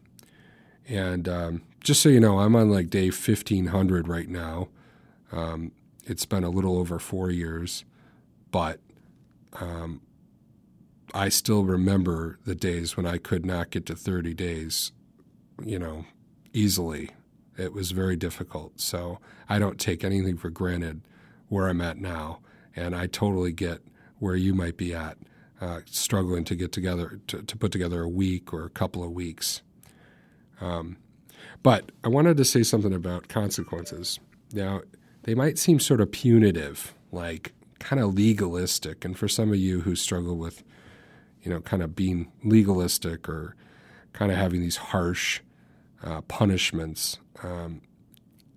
And 0.87 1.27
um, 1.27 1.61
just 1.83 2.01
so 2.01 2.09
you 2.09 2.19
know, 2.19 2.39
I'm 2.39 2.55
on 2.55 2.69
like 2.69 2.89
day 2.89 3.09
1500 3.09 4.07
right 4.07 4.29
now. 4.29 4.69
Um, 5.31 5.71
it's 6.05 6.25
been 6.25 6.43
a 6.43 6.49
little 6.49 6.77
over 6.77 6.99
four 6.99 7.31
years 7.31 7.83
but 8.55 8.79
um, 9.59 9.99
I 11.13 11.27
still 11.27 11.65
remember 11.65 12.39
the 12.45 12.55
days 12.55 12.95
when 12.95 13.05
I 13.05 13.17
could 13.17 13.45
not 13.45 13.69
get 13.69 13.85
to 13.87 13.97
30 13.97 14.33
days, 14.33 14.93
you 15.61 15.77
know, 15.77 16.05
easily. 16.53 17.09
It 17.57 17.73
was 17.73 17.91
very 17.91 18.15
difficult. 18.15 18.79
So 18.79 19.19
I 19.49 19.59
don't 19.59 19.77
take 19.77 20.05
anything 20.05 20.37
for 20.37 20.49
granted 20.49 21.01
where 21.49 21.67
I'm 21.67 21.81
at 21.81 21.97
now. 21.97 22.39
And 22.77 22.95
I 22.95 23.07
totally 23.07 23.51
get 23.51 23.81
where 24.19 24.37
you 24.37 24.53
might 24.53 24.77
be 24.77 24.93
at, 24.93 25.17
uh, 25.59 25.81
struggling 25.85 26.45
to 26.45 26.55
get 26.55 26.71
together, 26.71 27.19
to, 27.27 27.41
to, 27.41 27.57
put 27.57 27.73
together 27.73 28.03
a 28.03 28.09
week 28.09 28.53
or 28.53 28.63
a 28.63 28.69
couple 28.69 29.03
of 29.03 29.11
weeks. 29.11 29.63
Um, 30.61 30.97
but 31.63 31.91
I 32.03 32.09
wanted 32.09 32.37
to 32.37 32.45
say 32.45 32.63
something 32.63 32.93
about 32.93 33.27
consequences. 33.27 34.19
Now, 34.53 34.81
they 35.23 35.35
might 35.35 35.57
seem 35.57 35.79
sort 35.79 36.01
of 36.01 36.11
punitive, 36.11 36.93
like, 37.11 37.53
kind 37.79 38.01
of 38.01 38.13
legalistic. 38.13 39.03
And 39.03 39.17
for 39.17 39.27
some 39.27 39.49
of 39.49 39.57
you 39.57 39.81
who 39.81 39.95
struggle 39.95 40.37
with, 40.37 40.63
you 41.41 41.51
know, 41.51 41.61
kind 41.61 41.81
of 41.81 41.95
being 41.95 42.31
legalistic 42.43 43.27
or 43.27 43.55
kind 44.13 44.31
of 44.31 44.37
having 44.37 44.61
these 44.61 44.77
harsh 44.77 45.41
uh, 46.03 46.21
punishments, 46.21 47.19
um, 47.43 47.81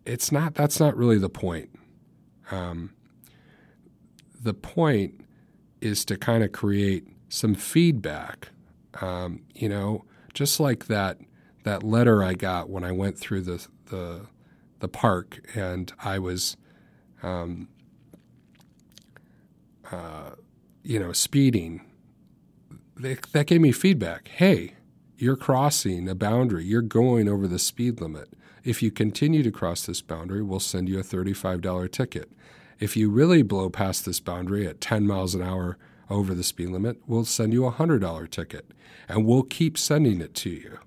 it's 0.04 0.32
not. 0.32 0.54
That's 0.54 0.80
not 0.80 0.96
really 0.96 1.18
the 1.18 1.28
point. 1.28 1.70
Um, 2.50 2.94
the 4.40 4.54
point 4.54 5.20
is 5.80 6.04
to 6.06 6.16
kind 6.16 6.42
of 6.42 6.52
create 6.52 7.06
some 7.28 7.54
feedback. 7.54 8.48
Um, 9.00 9.42
you 9.54 9.68
know, 9.68 10.04
just 10.32 10.60
like 10.60 10.86
that 10.86 11.18
that 11.68 11.82
letter 11.82 12.24
I 12.24 12.32
got 12.32 12.70
when 12.70 12.82
I 12.82 12.92
went 12.92 13.18
through 13.18 13.42
the 13.42 13.66
the, 13.86 14.26
the 14.80 14.88
park 14.88 15.40
and 15.54 15.92
I 16.02 16.18
was, 16.18 16.56
um, 17.22 17.68
uh, 19.90 20.30
you 20.82 20.98
know, 20.98 21.12
speeding. 21.12 21.82
that 22.96 23.46
gave 23.46 23.60
me 23.60 23.72
feedback. 23.72 24.28
Hey, 24.28 24.74
you're 25.16 25.36
crossing 25.36 26.08
a 26.08 26.14
boundary. 26.14 26.64
You're 26.64 26.82
going 26.82 27.28
over 27.28 27.46
the 27.46 27.58
speed 27.58 28.00
limit. 28.00 28.30
If 28.64 28.82
you 28.82 28.90
continue 28.90 29.42
to 29.42 29.50
cross 29.50 29.86
this 29.86 30.00
boundary, 30.02 30.42
we'll 30.42 30.60
send 30.60 30.88
you 30.88 30.98
a 30.98 31.02
$35 31.02 31.90
ticket. 31.90 32.30
If 32.78 32.96
you 32.96 33.10
really 33.10 33.42
blow 33.42 33.68
past 33.68 34.04
this 34.04 34.20
boundary 34.20 34.66
at 34.66 34.80
10 34.80 35.06
miles 35.06 35.34
an 35.34 35.42
hour 35.42 35.76
over 36.08 36.34
the 36.34 36.44
speed 36.44 36.70
limit, 36.70 36.98
we'll 37.06 37.24
send 37.24 37.52
you 37.52 37.66
a 37.66 37.72
$100 37.72 38.30
ticket 38.30 38.70
and 39.08 39.26
we'll 39.26 39.42
keep 39.42 39.76
sending 39.76 40.20
it 40.20 40.34
to 40.36 40.50
you. 40.50 40.78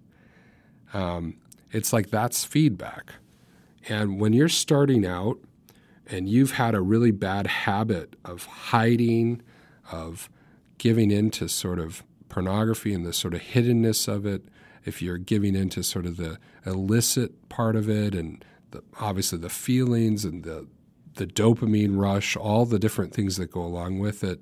Um, 0.93 1.37
it's 1.71 1.93
like 1.93 2.09
that's 2.09 2.43
feedback. 2.43 3.15
And 3.87 4.19
when 4.19 4.33
you're 4.33 4.49
starting 4.49 5.05
out 5.05 5.39
and 6.07 6.27
you've 6.27 6.51
had 6.51 6.75
a 6.75 6.81
really 6.81 7.11
bad 7.11 7.47
habit 7.47 8.15
of 8.25 8.45
hiding, 8.45 9.41
of 9.91 10.29
giving 10.77 11.11
into 11.11 11.47
sort 11.47 11.79
of 11.79 12.03
pornography 12.29 12.93
and 12.93 13.05
the 13.05 13.13
sort 13.13 13.33
of 13.33 13.41
hiddenness 13.41 14.07
of 14.07 14.25
it, 14.25 14.43
if 14.85 15.01
you're 15.01 15.17
giving 15.17 15.55
into 15.55 15.83
sort 15.83 16.05
of 16.05 16.17
the 16.17 16.37
illicit 16.65 17.49
part 17.49 17.75
of 17.75 17.89
it 17.89 18.15
and 18.15 18.43
the, 18.71 18.83
obviously 18.99 19.37
the 19.37 19.49
feelings 19.49 20.25
and 20.25 20.43
the 20.43 20.67
the 21.15 21.27
dopamine 21.27 21.99
rush, 21.99 22.37
all 22.37 22.65
the 22.65 22.79
different 22.79 23.13
things 23.13 23.35
that 23.35 23.51
go 23.51 23.61
along 23.61 23.99
with 23.99 24.23
it, 24.23 24.41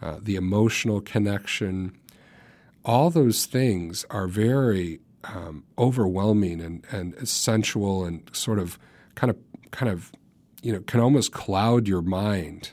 uh, 0.00 0.18
the 0.20 0.34
emotional 0.34 1.00
connection, 1.00 1.96
all 2.84 3.08
those 3.08 3.46
things 3.46 4.04
are 4.10 4.26
very 4.26 4.98
um, 5.24 5.64
overwhelming 5.78 6.60
and, 6.60 6.84
and 6.90 7.28
sensual 7.28 8.04
and 8.04 8.28
sort 8.32 8.58
of 8.58 8.78
kind 9.14 9.30
of 9.30 9.36
kind 9.70 9.90
of 9.90 10.12
you 10.62 10.72
know 10.72 10.80
can 10.80 11.00
almost 11.00 11.32
cloud 11.32 11.88
your 11.88 12.02
mind. 12.02 12.70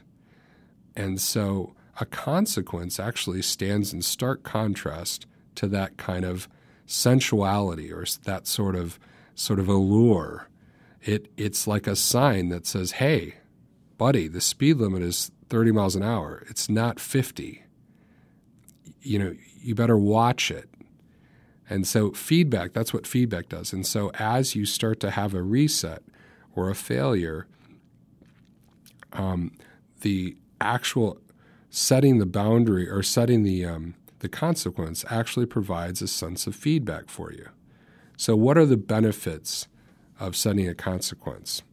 And 0.96 1.22
so 1.22 1.74
a 2.00 2.06
consequence 2.06 3.00
actually 3.00 3.42
stands 3.42 3.94
in 3.94 4.02
stark 4.02 4.44
contrast 4.44 5.26
to 5.56 5.68
that 5.68 5.98
kind 5.98 6.26
of 6.26 6.48
sensuality 6.86 7.92
or 7.92 8.06
that 8.24 8.48
sort 8.48 8.76
of 8.76 9.00
sort 9.36 9.60
of 9.60 9.68
allure. 9.68 10.48
It 11.02 11.32
it's 11.38 11.68
like 11.68 11.88
a 11.88 11.96
sign 11.96 12.50
that 12.50 12.66
says, 12.66 12.94
"Hey, 12.94 13.36
buddy, 13.98 14.28
the 14.28 14.42
speed 14.42 14.78
limit 14.78 15.02
is 15.02 15.32
30 15.50 15.72
miles 15.72 15.96
an 15.96 16.04
hour. 16.04 16.46
It's 16.50 16.70
not 16.70 17.00
50. 17.00 17.64
You 19.02 19.20
know, 19.20 19.36
you 19.62 19.76
better 19.76 19.98
watch 19.98 20.52
it." 20.52 20.70
And 21.70 21.86
so 21.86 22.12
feedback, 22.12 22.74
that's 22.74 22.94
what 22.94 23.06
feedback 23.06 23.50
does. 23.50 23.74
And 23.74 23.86
so 23.86 24.12
as 24.16 24.56
you 24.56 24.66
start 24.66 25.00
to 25.02 25.12
have 25.12 25.34
a 25.34 25.44
reset 25.44 26.02
or 26.56 26.70
a 26.70 26.76
failure, 26.76 27.46
um, 29.14 29.52
the 30.02 30.36
actual 30.60 31.20
setting 31.70 32.18
the 32.18 32.26
boundary 32.26 32.90
or 32.90 33.04
setting 33.04 33.44
the 33.44 33.66
um, 33.66 33.94
the 34.20 34.30
consequence 34.30 35.06
actually 35.10 35.46
provides 35.46 36.02
a 36.02 36.08
sense 36.08 36.46
of 36.46 36.56
feedback 36.56 37.10
for 37.10 37.32
you. 37.32 37.50
So, 38.18 38.36
what 38.36 38.58
are 38.58 38.66
the 38.66 38.78
benefits 38.78 39.68
of 40.20 40.36
setting 40.36 40.68
a 40.68 40.76
consequence? 40.76 41.64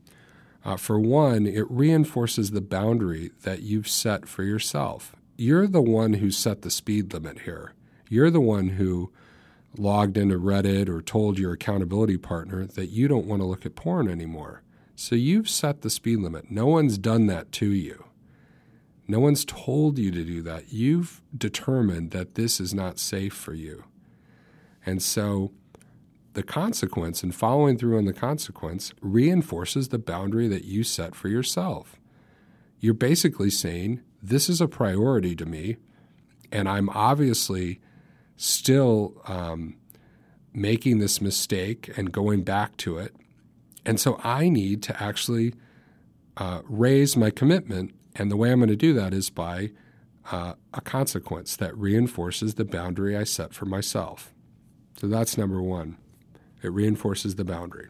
Uh, 0.65 0.77
for 0.77 0.99
one, 0.99 1.47
it 1.47 1.69
reinforces 1.71 2.51
the 2.51 2.61
boundary 2.61 3.31
that 3.43 3.63
you've 3.63 3.89
set 3.89 4.29
for 4.29 4.43
yourself. 4.43 5.15
You're 5.37 5.67
the 5.67 5.83
one 5.83 6.15
who 6.15 6.31
set 6.31 6.63
the 6.63 6.71
speed 6.71 7.13
limit 7.13 7.41
here. 7.41 7.73
You're 8.09 8.31
the 8.31 8.41
one 8.41 8.71
who 8.71 9.13
logged 9.79 10.17
into 10.17 10.39
Reddit 10.39 10.89
or 10.89 11.03
told 11.03 11.39
your 11.39 11.53
accountability 11.53 12.17
partner 12.17 12.67
that 12.67 12.87
you 12.87 13.09
don't 13.09 13.27
want 13.27 13.43
to 13.43 13.47
look 13.47 13.67
at 13.67 13.75
porn 13.75 14.09
anymore. 14.09 14.63
So 14.95 15.15
you've 15.15 15.49
set 15.49 15.83
the 15.83 15.91
speed 15.91 16.21
limit. 16.21 16.51
No 16.51 16.67
one's 16.67 16.99
done 16.99 17.27
that 17.27 17.53
to 17.53 17.67
you. 17.67 18.05
No 19.09 19.21
one's 19.21 19.45
told 19.45 19.99
you 19.99 20.11
to 20.11 20.25
do 20.25 20.43
that. 20.43 20.73
You've 20.73 21.23
determined 21.37 22.11
that 22.11 22.35
this 22.35 22.59
is 22.61 22.75
not 22.75 22.99
safe 22.99 23.35
for 23.35 23.55
you. 23.55 23.85
And 24.85 25.03
so 25.03 25.53
the 26.33 26.43
consequence 26.43 27.23
and 27.23 27.35
following 27.35 27.79
through 27.79 27.99
on 27.99 28.05
the 28.05 28.13
consequence 28.13 28.93
reinforces 29.01 29.89
the 29.89 29.99
boundary 29.99 30.49
that 30.49 30.65
you 30.65 30.83
set 30.83 31.15
for 31.15 31.29
yourself. 31.29 32.01
You're 32.79 32.95
basically 32.95 33.51
saying, 33.51 34.03
This 34.23 34.49
is 34.49 34.61
a 34.61 34.69
priority 34.69 35.35
to 35.37 35.47
me, 35.47 35.77
and 36.53 36.69
I'm 36.69 36.89
obviously 36.91 37.81
still 38.37 39.21
um, 39.27 39.77
making 40.53 40.99
this 40.99 41.21
mistake 41.21 41.91
and 41.97 42.13
going 42.13 42.43
back 42.43 42.77
to 42.79 42.99
it. 42.99 43.15
And 43.85 44.01
so 44.01 44.21
I 44.25 44.49
need 44.49 44.83
to 44.85 45.03
actually 45.03 45.55
uh, 46.37 46.63
raise 46.69 47.17
my 47.17 47.31
commitment 47.31 47.93
and 48.19 48.31
the 48.31 48.37
way 48.37 48.51
I'm 48.51 48.61
going 48.61 48.69
to 48.69 48.77
do 48.77 48.95
that 48.95 49.13
is 49.13 49.31
by 49.31 49.73
uh, 50.33 50.55
a 50.73 50.81
consequence 50.81 51.55
that 51.57 51.77
reinforces 51.77 52.55
the 52.55 52.65
boundary 52.65 53.17
I 53.17 53.25
set 53.25 53.53
for 53.53 53.67
myself. 53.67 54.33
So 54.99 55.07
that's 55.07 55.37
number 55.37 55.63
one. 55.63 55.99
It 56.63 56.73
reinforces 56.73 57.37
the 57.37 57.45
boundary. 57.45 57.89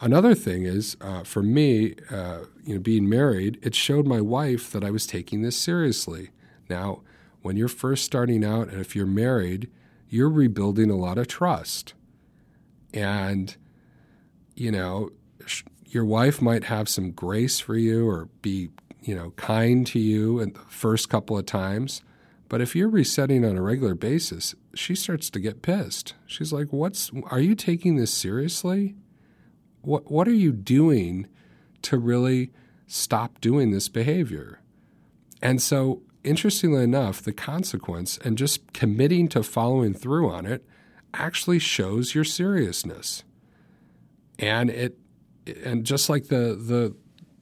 Another 0.00 0.34
thing 0.34 0.64
is, 0.64 0.96
uh, 1.02 1.24
for 1.24 1.42
me, 1.42 1.94
uh, 2.10 2.44
you 2.64 2.74
know, 2.74 2.80
being 2.80 3.08
married, 3.08 3.58
it 3.62 3.74
showed 3.74 4.06
my 4.06 4.22
wife 4.22 4.70
that 4.72 4.82
I 4.82 4.90
was 4.90 5.06
taking 5.06 5.42
this 5.42 5.56
seriously. 5.56 6.30
Now, 6.70 7.02
when 7.42 7.56
you're 7.56 7.68
first 7.68 8.04
starting 8.04 8.44
out, 8.44 8.68
and 8.68 8.80
if 8.80 8.94
you're 8.94 9.06
married, 9.06 9.70
you're 10.08 10.30
rebuilding 10.30 10.90
a 10.90 10.96
lot 10.96 11.18
of 11.18 11.28
trust, 11.28 11.94
and 12.92 13.56
you 14.54 14.70
know, 14.70 15.10
your 15.86 16.04
wife 16.04 16.42
might 16.42 16.64
have 16.64 16.88
some 16.88 17.12
grace 17.12 17.60
for 17.60 17.76
you 17.76 18.06
or 18.06 18.28
be, 18.42 18.68
you 19.00 19.14
know, 19.14 19.30
kind 19.32 19.86
to 19.86 19.98
you 19.98 20.38
in 20.38 20.52
the 20.52 20.60
first 20.68 21.08
couple 21.08 21.38
of 21.38 21.46
times. 21.46 22.02
But 22.48 22.60
if 22.60 22.76
you're 22.76 22.90
resetting 22.90 23.44
on 23.44 23.56
a 23.56 23.62
regular 23.62 23.94
basis, 23.94 24.54
she 24.74 24.94
starts 24.94 25.30
to 25.30 25.40
get 25.40 25.62
pissed. 25.62 26.14
She's 26.26 26.52
like, 26.52 26.72
"What's 26.72 27.10
are 27.30 27.40
you 27.40 27.54
taking 27.54 27.96
this 27.96 28.12
seriously? 28.12 28.96
What 29.82 30.10
what 30.10 30.28
are 30.28 30.34
you 30.34 30.52
doing 30.52 31.28
to 31.82 31.96
really 31.96 32.50
stop 32.86 33.40
doing 33.40 33.70
this 33.70 33.88
behavior?" 33.88 34.60
And 35.40 35.62
so, 35.62 36.02
interestingly 36.24 36.82
enough, 36.82 37.22
the 37.22 37.32
consequence 37.32 38.18
and 38.18 38.36
just 38.36 38.72
committing 38.72 39.28
to 39.28 39.42
following 39.42 39.94
through 39.94 40.30
on 40.30 40.46
it 40.46 40.64
actually 41.14 41.58
shows 41.58 42.14
your 42.14 42.24
seriousness. 42.24 43.24
And 44.38 44.70
it 44.70 44.98
and 45.64 45.84
just 45.84 46.08
like 46.08 46.28
the 46.28 46.54
the 46.54 46.94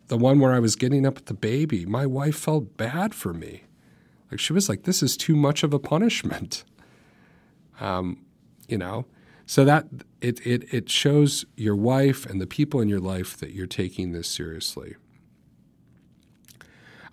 the 0.08 0.16
one 0.16 0.40
where 0.40 0.52
I 0.52 0.58
was 0.58 0.74
getting 0.74 1.06
up 1.06 1.16
with 1.16 1.26
the 1.26 1.34
baby, 1.34 1.84
my 1.84 2.06
wife 2.06 2.36
felt 2.36 2.76
bad 2.76 3.14
for 3.14 3.34
me. 3.34 3.64
Like 4.30 4.40
she 4.40 4.52
was 4.52 4.68
like, 4.68 4.84
"This 4.84 5.02
is 5.02 5.16
too 5.16 5.36
much 5.36 5.62
of 5.62 5.72
a 5.72 5.78
punishment." 5.78 6.64
Um, 7.80 8.24
you 8.66 8.76
know, 8.76 9.06
so 9.46 9.64
that 9.64 9.86
it 10.20 10.44
it 10.44 10.74
it 10.74 10.90
shows 10.90 11.44
your 11.56 11.76
wife 11.76 12.26
and 12.26 12.40
the 12.40 12.46
people 12.46 12.80
in 12.80 12.88
your 12.88 12.98
life 12.98 13.36
that 13.36 13.52
you're 13.52 13.68
taking 13.68 14.10
this 14.10 14.26
seriously. 14.26 14.96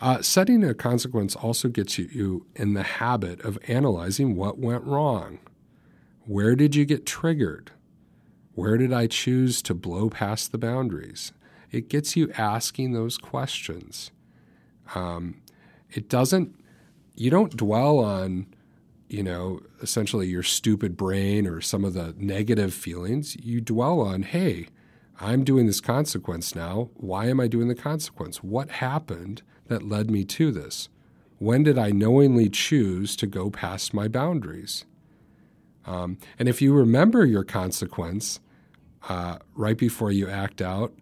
Uh, 0.02 0.22
setting 0.22 0.64
a 0.64 0.74
consequence 0.74 1.36
also 1.36 1.70
gets 1.70 1.98
you, 1.98 2.46
in 2.56 2.74
the 2.74 2.84
habit 2.84 3.42
of 3.42 3.58
analyzing 3.68 4.36
what 4.36 4.60
went 4.60 4.84
wrong. 4.84 5.40
Where 6.26 6.56
did 6.56 6.76
you 6.76 6.86
get 6.86 7.06
triggered? 7.06 7.72
Where 8.54 8.78
did 8.78 8.92
I 8.92 9.08
choose 9.08 9.62
to 9.64 9.74
blow 9.74 10.10
past 10.10 10.52
the 10.52 10.58
boundaries? 10.58 11.32
It 11.72 11.90
gets 11.90 12.16
you 12.16 12.32
asking 12.38 12.94
those 12.94 13.18
questions. 13.18 14.12
Um, 14.94 15.42
it 15.92 16.10
doesn't, 16.10 16.56
you 17.16 17.30
don't 17.30 17.56
dwell 17.56 18.00
on, 18.00 18.48
you 19.08 19.24
know, 19.24 19.62
essentially 19.82 20.28
your 20.28 20.44
stupid 20.44 20.98
brain 20.98 21.48
or 21.48 21.62
some 21.62 21.86
of 21.86 21.94
the 21.94 22.16
negative 22.18 22.74
feelings. 22.74 23.36
You 23.36 23.62
dwell 23.62 24.02
on, 24.02 24.24
hey, 24.24 24.68
I'm 25.20 25.44
doing 25.44 25.68
this 25.68 25.82
consequence 25.82 26.56
now. 26.56 26.90
Why 26.96 27.28
am 27.28 27.40
I 27.40 27.48
doing 27.48 27.68
the 27.68 27.76
consequence? 27.76 28.44
What 28.44 28.70
happened 28.72 29.44
that 29.68 29.84
led 29.84 30.10
me 30.10 30.24
to 30.26 30.52
this? 30.52 30.90
When 31.38 31.64
did 31.64 31.78
I 31.78 31.92
knowingly 31.92 32.50
choose 32.50 33.16
to 33.18 33.28
go 33.28 33.50
past 33.50 33.94
my 33.94 34.08
boundaries? 34.08 34.86
Um, 35.86 36.18
and 36.40 36.48
if 36.48 36.62
you 36.62 36.74
remember 36.74 37.26
your 37.26 37.44
consequence, 37.44 38.40
uh, 39.08 39.38
right 39.54 39.78
before 39.78 40.12
you 40.12 40.30
act 40.30 40.62
out, 40.62 40.94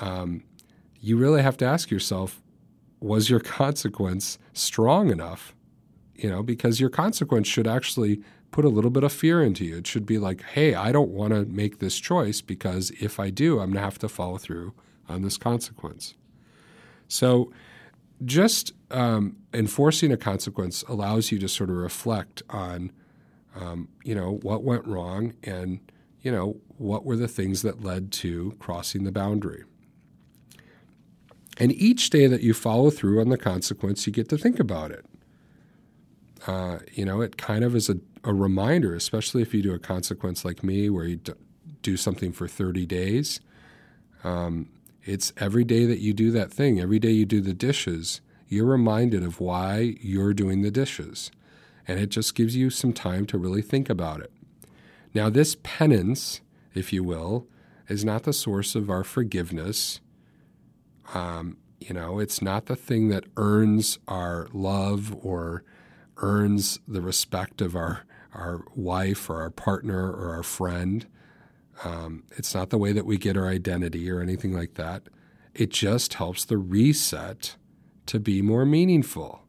um, 0.00 0.42
you 1.00 1.16
really 1.16 1.42
have 1.42 1.56
to 1.58 1.64
ask 1.64 1.90
yourself, 1.90 2.42
was 3.00 3.30
your 3.30 3.40
consequence 3.40 4.38
strong 4.52 5.10
enough? 5.10 5.54
You 6.14 6.28
know, 6.28 6.42
because 6.42 6.80
your 6.80 6.90
consequence 6.90 7.48
should 7.48 7.66
actually 7.66 8.22
put 8.50 8.64
a 8.64 8.68
little 8.68 8.90
bit 8.90 9.04
of 9.04 9.12
fear 9.12 9.42
into 9.42 9.64
you. 9.64 9.78
It 9.78 9.86
should 9.86 10.04
be 10.04 10.18
like, 10.18 10.42
hey, 10.42 10.74
I 10.74 10.92
don't 10.92 11.10
want 11.10 11.32
to 11.32 11.46
make 11.46 11.78
this 11.78 11.98
choice 11.98 12.40
because 12.40 12.90
if 13.00 13.18
I 13.18 13.30
do, 13.30 13.60
I'm 13.60 13.68
going 13.68 13.74
to 13.76 13.80
have 13.80 13.98
to 14.00 14.08
follow 14.08 14.38
through 14.38 14.74
on 15.08 15.22
this 15.22 15.38
consequence. 15.38 16.14
So, 17.08 17.52
just 18.24 18.72
um, 18.90 19.36
enforcing 19.52 20.12
a 20.12 20.16
consequence 20.16 20.82
allows 20.88 21.32
you 21.32 21.38
to 21.38 21.48
sort 21.48 21.70
of 21.70 21.76
reflect 21.76 22.42
on, 22.50 22.92
um, 23.56 23.88
you 24.04 24.14
know, 24.14 24.38
what 24.42 24.62
went 24.62 24.86
wrong 24.86 25.34
and, 25.42 25.80
you 26.22 26.30
know, 26.30 26.56
what 26.76 27.04
were 27.04 27.16
the 27.16 27.28
things 27.28 27.62
that 27.62 27.82
led 27.82 28.12
to 28.12 28.54
crossing 28.58 29.04
the 29.04 29.12
boundary. 29.12 29.64
And 31.56 31.72
each 31.72 32.10
day 32.10 32.26
that 32.26 32.42
you 32.42 32.54
follow 32.54 32.90
through 32.90 33.20
on 33.20 33.28
the 33.28 33.36
consequence, 33.36 34.06
you 34.06 34.12
get 34.12 34.28
to 34.30 34.38
think 34.38 34.58
about 34.58 34.90
it. 34.90 35.04
Uh, 36.46 36.78
you 36.92 37.04
know, 37.04 37.20
it 37.20 37.36
kind 37.36 37.64
of 37.64 37.76
is 37.76 37.90
a, 37.90 37.96
a, 38.24 38.32
reminder, 38.32 38.94
especially 38.94 39.42
if 39.42 39.52
you 39.52 39.62
do 39.62 39.74
a 39.74 39.78
consequence 39.78 40.42
like 40.42 40.64
me 40.64 40.88
where 40.88 41.04
you 41.04 41.20
do 41.82 41.98
something 41.98 42.32
for 42.32 42.48
30 42.48 42.86
days. 42.86 43.40
Um, 44.24 44.70
it's 45.04 45.32
every 45.36 45.64
day 45.64 45.86
that 45.86 46.00
you 46.00 46.12
do 46.12 46.30
that 46.32 46.52
thing, 46.52 46.80
every 46.80 46.98
day 46.98 47.10
you 47.10 47.24
do 47.24 47.40
the 47.40 47.54
dishes, 47.54 48.20
you're 48.48 48.66
reminded 48.66 49.22
of 49.22 49.40
why 49.40 49.96
you're 50.00 50.34
doing 50.34 50.62
the 50.62 50.70
dishes. 50.70 51.30
And 51.86 51.98
it 51.98 52.08
just 52.08 52.34
gives 52.34 52.56
you 52.56 52.70
some 52.70 52.92
time 52.92 53.26
to 53.26 53.38
really 53.38 53.62
think 53.62 53.88
about 53.88 54.20
it. 54.20 54.32
Now, 55.14 55.30
this 55.30 55.56
penance, 55.62 56.40
if 56.74 56.92
you 56.92 57.02
will, 57.02 57.46
is 57.88 58.04
not 58.04 58.24
the 58.24 58.32
source 58.32 58.74
of 58.74 58.90
our 58.90 59.02
forgiveness. 59.02 60.00
Um, 61.14 61.56
you 61.80 61.94
know, 61.94 62.18
it's 62.18 62.42
not 62.42 62.66
the 62.66 62.76
thing 62.76 63.08
that 63.08 63.24
earns 63.36 63.98
our 64.06 64.48
love 64.52 65.16
or 65.24 65.64
earns 66.18 66.78
the 66.86 67.00
respect 67.00 67.60
of 67.60 67.74
our, 67.74 68.04
our 68.34 68.64
wife 68.76 69.30
or 69.30 69.40
our 69.40 69.50
partner 69.50 70.12
or 70.12 70.34
our 70.34 70.42
friend. 70.42 71.06
Um, 71.84 72.24
it's 72.36 72.54
not 72.54 72.70
the 72.70 72.78
way 72.78 72.92
that 72.92 73.06
we 73.06 73.16
get 73.16 73.36
our 73.36 73.48
identity 73.48 74.10
or 74.10 74.20
anything 74.20 74.52
like 74.52 74.74
that. 74.74 75.04
It 75.54 75.70
just 75.70 76.14
helps 76.14 76.44
the 76.44 76.58
reset 76.58 77.56
to 78.06 78.20
be 78.20 78.42
more 78.42 78.66
meaningful. 78.66 79.42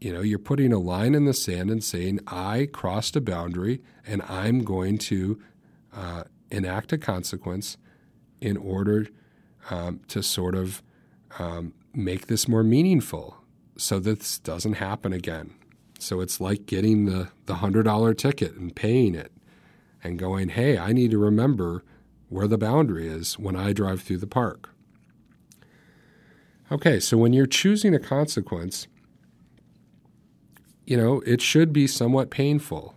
You 0.00 0.12
know, 0.12 0.20
you're 0.20 0.38
putting 0.38 0.72
a 0.72 0.78
line 0.78 1.14
in 1.14 1.24
the 1.24 1.34
sand 1.34 1.70
and 1.70 1.82
saying, 1.82 2.20
I 2.26 2.68
crossed 2.72 3.16
a 3.16 3.20
boundary 3.20 3.82
and 4.06 4.20
I'm 4.22 4.64
going 4.64 4.98
to 4.98 5.40
uh, 5.94 6.24
enact 6.50 6.92
a 6.92 6.98
consequence 6.98 7.76
in 8.40 8.56
order 8.56 9.06
um, 9.70 10.00
to 10.08 10.22
sort 10.22 10.54
of 10.54 10.82
um, 11.38 11.72
make 11.94 12.26
this 12.26 12.48
more 12.48 12.64
meaningful 12.64 13.36
so 13.76 13.98
this 13.98 14.38
doesn't 14.38 14.74
happen 14.74 15.12
again. 15.12 15.54
So 15.98 16.20
it's 16.20 16.40
like 16.40 16.66
getting 16.66 17.06
the, 17.06 17.28
the 17.46 17.54
$100 17.54 18.18
ticket 18.18 18.54
and 18.54 18.74
paying 18.74 19.14
it 19.14 19.32
and 20.02 20.18
going, 20.18 20.50
hey, 20.50 20.78
I 20.78 20.92
need 20.92 21.10
to 21.12 21.18
remember 21.18 21.84
where 22.28 22.48
the 22.48 22.58
boundary 22.58 23.08
is 23.08 23.38
when 23.38 23.56
I 23.56 23.72
drive 23.72 24.02
through 24.02 24.18
the 24.18 24.26
park. 24.26 24.70
Okay, 26.70 26.98
so 26.98 27.18
when 27.18 27.32
you're 27.32 27.46
choosing 27.46 27.94
a 27.94 27.98
consequence, 27.98 28.86
you 30.86 30.96
know, 30.96 31.20
it 31.26 31.40
should 31.40 31.72
be 31.72 31.86
somewhat 31.86 32.30
painful. 32.30 32.94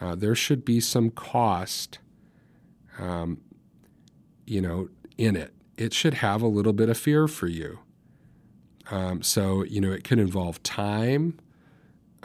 Uh, 0.00 0.14
there 0.14 0.34
should 0.34 0.64
be 0.64 0.78
some 0.80 1.10
cost, 1.10 1.98
um, 2.98 3.40
you 4.46 4.60
know, 4.60 4.88
in 5.16 5.36
it. 5.36 5.54
It 5.78 5.94
should 5.94 6.14
have 6.14 6.42
a 6.42 6.46
little 6.46 6.72
bit 6.72 6.88
of 6.88 6.98
fear 6.98 7.26
for 7.26 7.46
you. 7.46 7.78
Um, 8.90 9.22
so, 9.22 9.64
you 9.64 9.80
know, 9.80 9.90
it 9.90 10.04
could 10.04 10.18
involve 10.18 10.62
time, 10.62 11.38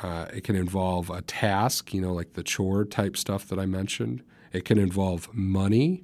uh, 0.02 0.26
it 0.34 0.44
can 0.44 0.56
involve 0.56 1.10
a 1.10 1.22
task, 1.22 1.94
you 1.94 2.02
know, 2.02 2.14
like 2.14 2.34
the 2.34 2.44
chore 2.44 2.86
type 2.86 3.16
stuff 3.16 3.48
that 3.48 3.60
I 3.60 3.66
mentioned. 3.66 4.24
It 4.52 4.66
can 4.66 4.78
involve 4.78 5.34
money 5.34 6.04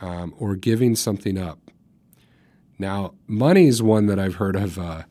um, 0.00 0.34
or 0.38 0.56
giving 0.56 0.96
something 0.96 1.38
up. 1.38 1.58
Now, 2.78 3.14
money 3.26 3.66
is 3.66 3.82
one 3.82 4.06
that 4.06 4.18
I've 4.18 4.36
heard 4.36 4.56
of. 4.56 4.78
Uh, 4.78 5.02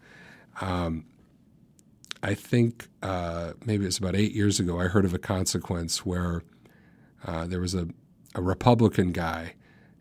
um, 0.59 1.05
I 2.21 2.33
think 2.33 2.89
uh, 3.01 3.53
maybe 3.65 3.85
it's 3.85 3.97
about 3.97 4.15
eight 4.15 4.33
years 4.33 4.59
ago. 4.59 4.79
I 4.79 4.87
heard 4.87 5.05
of 5.05 5.13
a 5.13 5.19
consequence 5.19 6.05
where 6.05 6.43
uh, 7.25 7.47
there 7.47 7.61
was 7.61 7.74
a, 7.74 7.87
a 8.35 8.41
Republican 8.41 9.11
guy, 9.11 9.53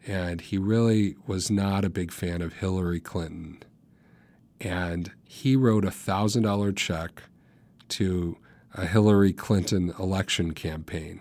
and 0.06 0.40
he 0.40 0.58
really 0.58 1.16
was 1.26 1.50
not 1.50 1.84
a 1.84 1.90
big 1.90 2.10
fan 2.10 2.42
of 2.42 2.54
Hillary 2.54 3.00
Clinton. 3.00 3.62
And 4.60 5.12
he 5.24 5.54
wrote 5.56 5.84
a 5.84 5.90
thousand 5.90 6.42
dollar 6.42 6.72
check 6.72 7.22
to 7.90 8.36
a 8.74 8.86
Hillary 8.86 9.32
Clinton 9.32 9.92
election 9.98 10.52
campaign 10.52 11.20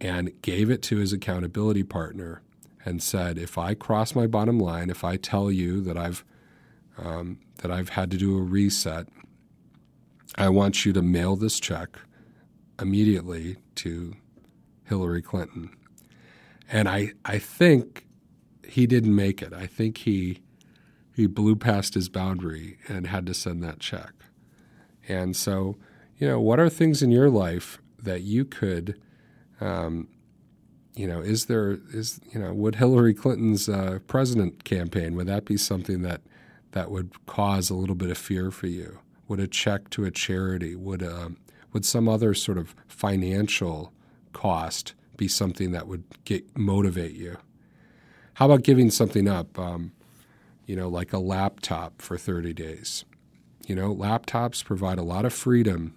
and 0.00 0.40
gave 0.42 0.70
it 0.70 0.82
to 0.82 0.96
his 0.96 1.12
accountability 1.12 1.82
partner 1.82 2.42
and 2.84 3.02
said, 3.02 3.38
"If 3.38 3.58
I 3.58 3.74
cross 3.74 4.14
my 4.14 4.26
bottom 4.26 4.58
line, 4.58 4.90
if 4.90 5.02
I 5.04 5.16
tell 5.16 5.50
you 5.50 5.80
that 5.82 5.96
I've 5.96 6.24
um, 6.98 7.38
that 7.58 7.70
I've 7.70 7.90
had 7.90 8.10
to 8.10 8.16
do 8.16 8.38
a 8.38 8.42
reset, 8.42 9.08
I 10.36 10.48
want 10.48 10.84
you 10.84 10.92
to 10.92 11.02
mail 11.02 11.36
this 11.36 11.58
check 11.58 11.98
immediately 12.80 13.56
to 13.76 14.14
Hillary 14.84 15.22
Clinton." 15.22 15.70
And 16.70 16.88
I 16.88 17.12
I 17.24 17.38
think 17.38 18.06
he 18.66 18.86
didn't 18.86 19.14
make 19.14 19.42
it. 19.42 19.52
I 19.52 19.66
think 19.66 19.98
he 19.98 20.40
he 21.14 21.26
blew 21.26 21.56
past 21.56 21.94
his 21.94 22.08
boundary 22.10 22.78
and 22.88 23.06
had 23.06 23.26
to 23.26 23.34
send 23.34 23.62
that 23.62 23.80
check. 23.80 24.12
And 25.08 25.36
so, 25.36 25.76
you 26.18 26.26
know, 26.26 26.40
what 26.40 26.58
are 26.58 26.68
things 26.68 27.02
in 27.02 27.10
your 27.10 27.30
life 27.30 27.78
that 28.02 28.22
you 28.22 28.44
could, 28.44 29.00
um, 29.60 30.08
you 30.94 31.06
know, 31.06 31.20
is 31.20 31.46
there 31.46 31.78
is 31.92 32.20
you 32.32 32.40
know, 32.40 32.52
would 32.52 32.76
Hillary 32.76 33.14
Clinton's 33.14 33.68
uh, 33.68 33.98
president 34.06 34.64
campaign 34.64 35.14
would 35.16 35.26
that 35.26 35.44
be 35.44 35.56
something 35.56 36.02
that 36.02 36.22
that 36.72 36.90
would 36.90 37.26
cause 37.26 37.70
a 37.70 37.74
little 37.74 37.94
bit 37.94 38.10
of 38.10 38.18
fear 38.18 38.50
for 38.50 38.66
you? 38.66 38.98
Would 39.28 39.40
a 39.40 39.46
check 39.46 39.90
to 39.90 40.04
a 40.04 40.10
charity 40.10 40.74
would 40.74 41.02
um, 41.02 41.36
would 41.72 41.84
some 41.84 42.08
other 42.08 42.32
sort 42.34 42.58
of 42.58 42.74
financial 42.88 43.92
cost 44.32 44.94
be 45.16 45.28
something 45.28 45.72
that 45.72 45.86
would 45.86 46.04
get 46.24 46.56
motivate 46.56 47.14
you? 47.14 47.36
How 48.34 48.46
about 48.46 48.62
giving 48.62 48.90
something 48.90 49.28
up? 49.28 49.58
Um, 49.58 49.92
you 50.66 50.74
know, 50.74 50.88
like 50.88 51.12
a 51.12 51.18
laptop 51.18 52.02
for 52.02 52.18
30 52.18 52.52
days. 52.52 53.04
You 53.66 53.74
know, 53.74 53.94
laptops 53.94 54.64
provide 54.64 54.98
a 54.98 55.02
lot 55.02 55.24
of 55.24 55.32
freedom 55.32 55.94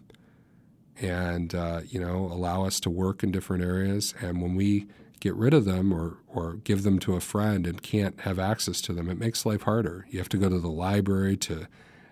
and, 1.00 1.54
uh, 1.54 1.82
you 1.88 2.00
know, 2.00 2.26
allow 2.26 2.66
us 2.66 2.80
to 2.82 2.90
work 2.90 3.24
in 3.24 3.32
different 3.32 3.64
areas. 3.64 4.16
And 4.20 4.42
when 4.42 4.56
we 4.56 4.88
get 5.20 5.36
rid 5.36 5.54
of 5.54 5.66
them 5.66 5.94
or, 5.94 6.18
or 6.28 6.56
give 6.56 6.84
them 6.84 6.98
to 7.00 7.16
a 7.16 7.20
friend 7.20 7.68
and 7.68 7.82
can't 7.84 8.20
have 8.22 8.40
access 8.40 8.82
to 8.82 8.94
them, 8.94 9.08
it 9.08 9.20
makes 9.20 9.46
life 9.46 9.62
harder. 9.62 10.08
You 10.10 10.18
have 10.18 10.30
to 10.30 10.38
go 10.38 10.50
to 10.50 10.60
the 10.60 10.70
library 10.70 11.38
to 11.38 11.68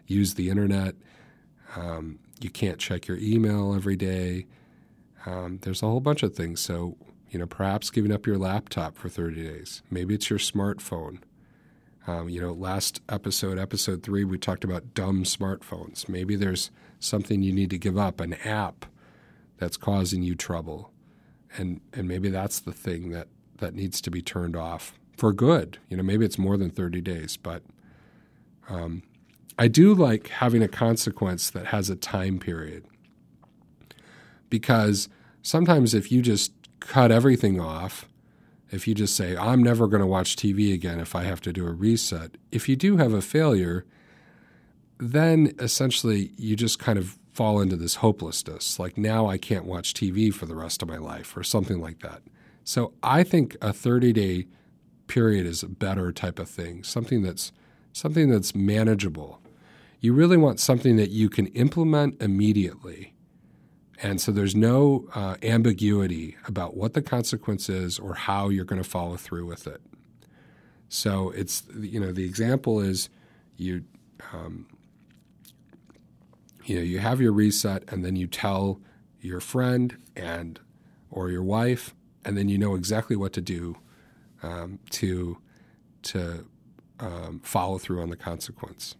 use 0.06 0.36
the 0.36 0.50
internet. 0.50 0.96
Um, 1.76 2.20
you 2.40 2.52
can't 2.52 2.78
check 2.78 3.08
your 3.08 3.18
email 3.18 3.74
every 3.74 3.96
day. 3.96 4.46
Um, 5.26 5.60
there's 5.64 5.82
a 5.82 5.88
whole 5.88 6.00
bunch 6.00 6.24
of 6.24 6.36
things. 6.36 6.62
So, 6.62 6.98
you 7.30 7.40
know, 7.40 7.48
perhaps 7.48 7.90
giving 7.90 8.12
up 8.12 8.28
your 8.28 8.38
laptop 8.38 8.96
for 8.96 9.10
30 9.10 9.44
days. 9.44 9.82
Maybe 9.90 10.14
it's 10.14 10.30
your 10.30 10.40
smartphone. 10.40 11.20
Um, 12.08 12.30
you 12.30 12.40
know, 12.40 12.54
last 12.54 13.02
episode, 13.10 13.60
episode 13.60 14.02
three, 14.02 14.24
we 14.24 14.38
talked 14.38 14.64
about 14.64 14.94
dumb 14.94 15.26
smartphones. 15.26 16.08
Maybe 16.08 16.38
there's 16.38 16.72
something 17.00 17.42
you 17.42 17.52
need 17.52 17.70
to 17.72 17.78
give 17.78 17.98
up, 17.98 18.22
an 18.22 18.34
app 18.46 18.86
that's 19.58 19.76
causing 19.76 20.24
you 20.24 20.34
trouble, 20.34 20.92
and 21.58 21.82
and 21.94 22.08
maybe 22.08 22.30
that's 22.30 22.62
the 22.62 22.72
thing 22.72 23.10
that 23.10 23.28
that 23.58 23.76
needs 23.76 24.00
to 24.02 24.12
be 24.12 24.22
turned 24.22 24.56
off 24.56 24.94
for 25.18 25.34
good. 25.34 25.80
You 25.90 25.98
know, 25.98 26.04
maybe 26.04 26.26
it's 26.26 26.38
more 26.38 26.56
than 26.56 26.70
thirty 26.70 27.02
days, 27.02 27.36
but 27.36 27.62
um, 28.70 29.04
I 29.60 29.68
do 29.68 29.94
like 29.94 30.28
having 30.30 30.64
a 30.64 30.68
consequence 30.68 31.50
that 31.50 31.68
has 31.68 31.90
a 31.90 31.96
time 31.96 32.40
period 32.40 32.86
because 34.50 35.10
sometimes 35.42 35.94
if 35.94 36.12
you 36.12 36.22
just 36.22 36.52
cut 36.80 37.12
everything 37.12 37.60
off 37.60 38.08
if 38.72 38.88
you 38.88 38.94
just 38.94 39.16
say, 39.16 39.38
I'm 39.38 39.64
never 39.64 39.88
going 39.88 40.02
to 40.02 40.08
watch 40.08 40.36
TV 40.36 40.74
again 40.74 41.00
if 41.00 41.16
I 41.16 41.24
have 41.24 41.42
to 41.42 41.54
do 41.54 41.66
a 41.66 41.72
reset, 41.72 42.38
if 42.52 42.68
you 42.68 42.76
do 42.76 42.98
have 42.98 43.14
a 43.14 43.22
failure, 43.22 43.86
then 44.98 45.54
essentially 45.60 46.32
you 46.38 46.56
just 46.56 46.80
kind 46.80 47.00
of 47.00 47.18
fall 47.32 47.62
into 47.62 47.76
this 47.76 47.96
hopelessness. 47.96 48.80
Like 48.80 48.98
now 48.98 49.28
I 49.28 49.38
can't 49.38 49.66
watch 49.66 49.94
TV 49.94 50.34
for 50.34 50.46
the 50.46 50.56
rest 50.56 50.82
of 50.82 50.88
my 50.88 50.98
life 50.98 51.38
or 51.38 51.44
something 51.44 51.80
like 51.80 52.00
that. 52.00 52.22
So 52.64 52.94
I 53.04 53.24
think 53.24 53.56
a 53.62 53.72
30 53.72 54.12
day 54.12 54.48
period 55.08 55.46
is 55.46 55.64
a 55.64 55.70
better 55.70 56.12
type 56.12 56.40
of 56.40 56.50
thing, 56.50 56.84
something 56.84 57.22
that's 57.22 57.52
something 57.94 58.30
that's 58.30 58.54
manageable. 58.54 59.42
You 60.00 60.14
really 60.14 60.38
want 60.38 60.60
something 60.60 60.98
that 60.98 61.10
you 61.10 61.30
can 61.30 61.48
implement 61.48 62.22
immediately 62.22 63.14
and 64.02 64.22
so 64.22 64.32
there's 64.32 64.56
no 64.56 65.08
uh, 65.16 65.36
ambiguity 65.42 66.38
about 66.48 66.78
what 66.78 66.94
the 66.94 67.02
consequence 67.02 67.68
is 67.70 67.98
or 67.98 68.14
how 68.14 68.50
you're 68.50 68.66
going 68.66 68.82
to 68.82 68.88
follow 68.88 69.18
through 69.18 69.46
with 69.46 69.66
it. 69.66 69.82
So 70.90 71.32
it's, 71.32 71.64
you 71.78 72.00
know, 72.00 72.12
the 72.12 72.24
example 72.24 72.80
is 72.80 73.10
you, 73.58 73.84
um, 74.34 74.68
you 76.66 76.76
know, 76.76 76.84
you 76.84 77.00
have 77.00 77.20
your 77.20 77.34
reset 77.34 77.84
and 77.92 78.06
then 78.06 78.16
you 78.16 78.28
tell 78.28 78.80
your 79.20 79.40
friend 79.40 79.98
and 80.16 80.60
or 81.10 81.30
your 81.30 81.44
wife, 81.44 81.96
and 82.24 82.38
then 82.38 82.50
you 82.50 82.58
know 82.58 82.76
exactly 82.76 83.16
what 83.16 83.34
to 83.34 83.42
do 83.42 83.78
um, 84.44 84.80
to 84.92 85.38
to 86.04 86.46
um, 87.00 87.40
follow 87.44 87.78
through 87.78 88.02
on 88.02 88.10
the 88.10 88.16
consequence. 88.16 88.96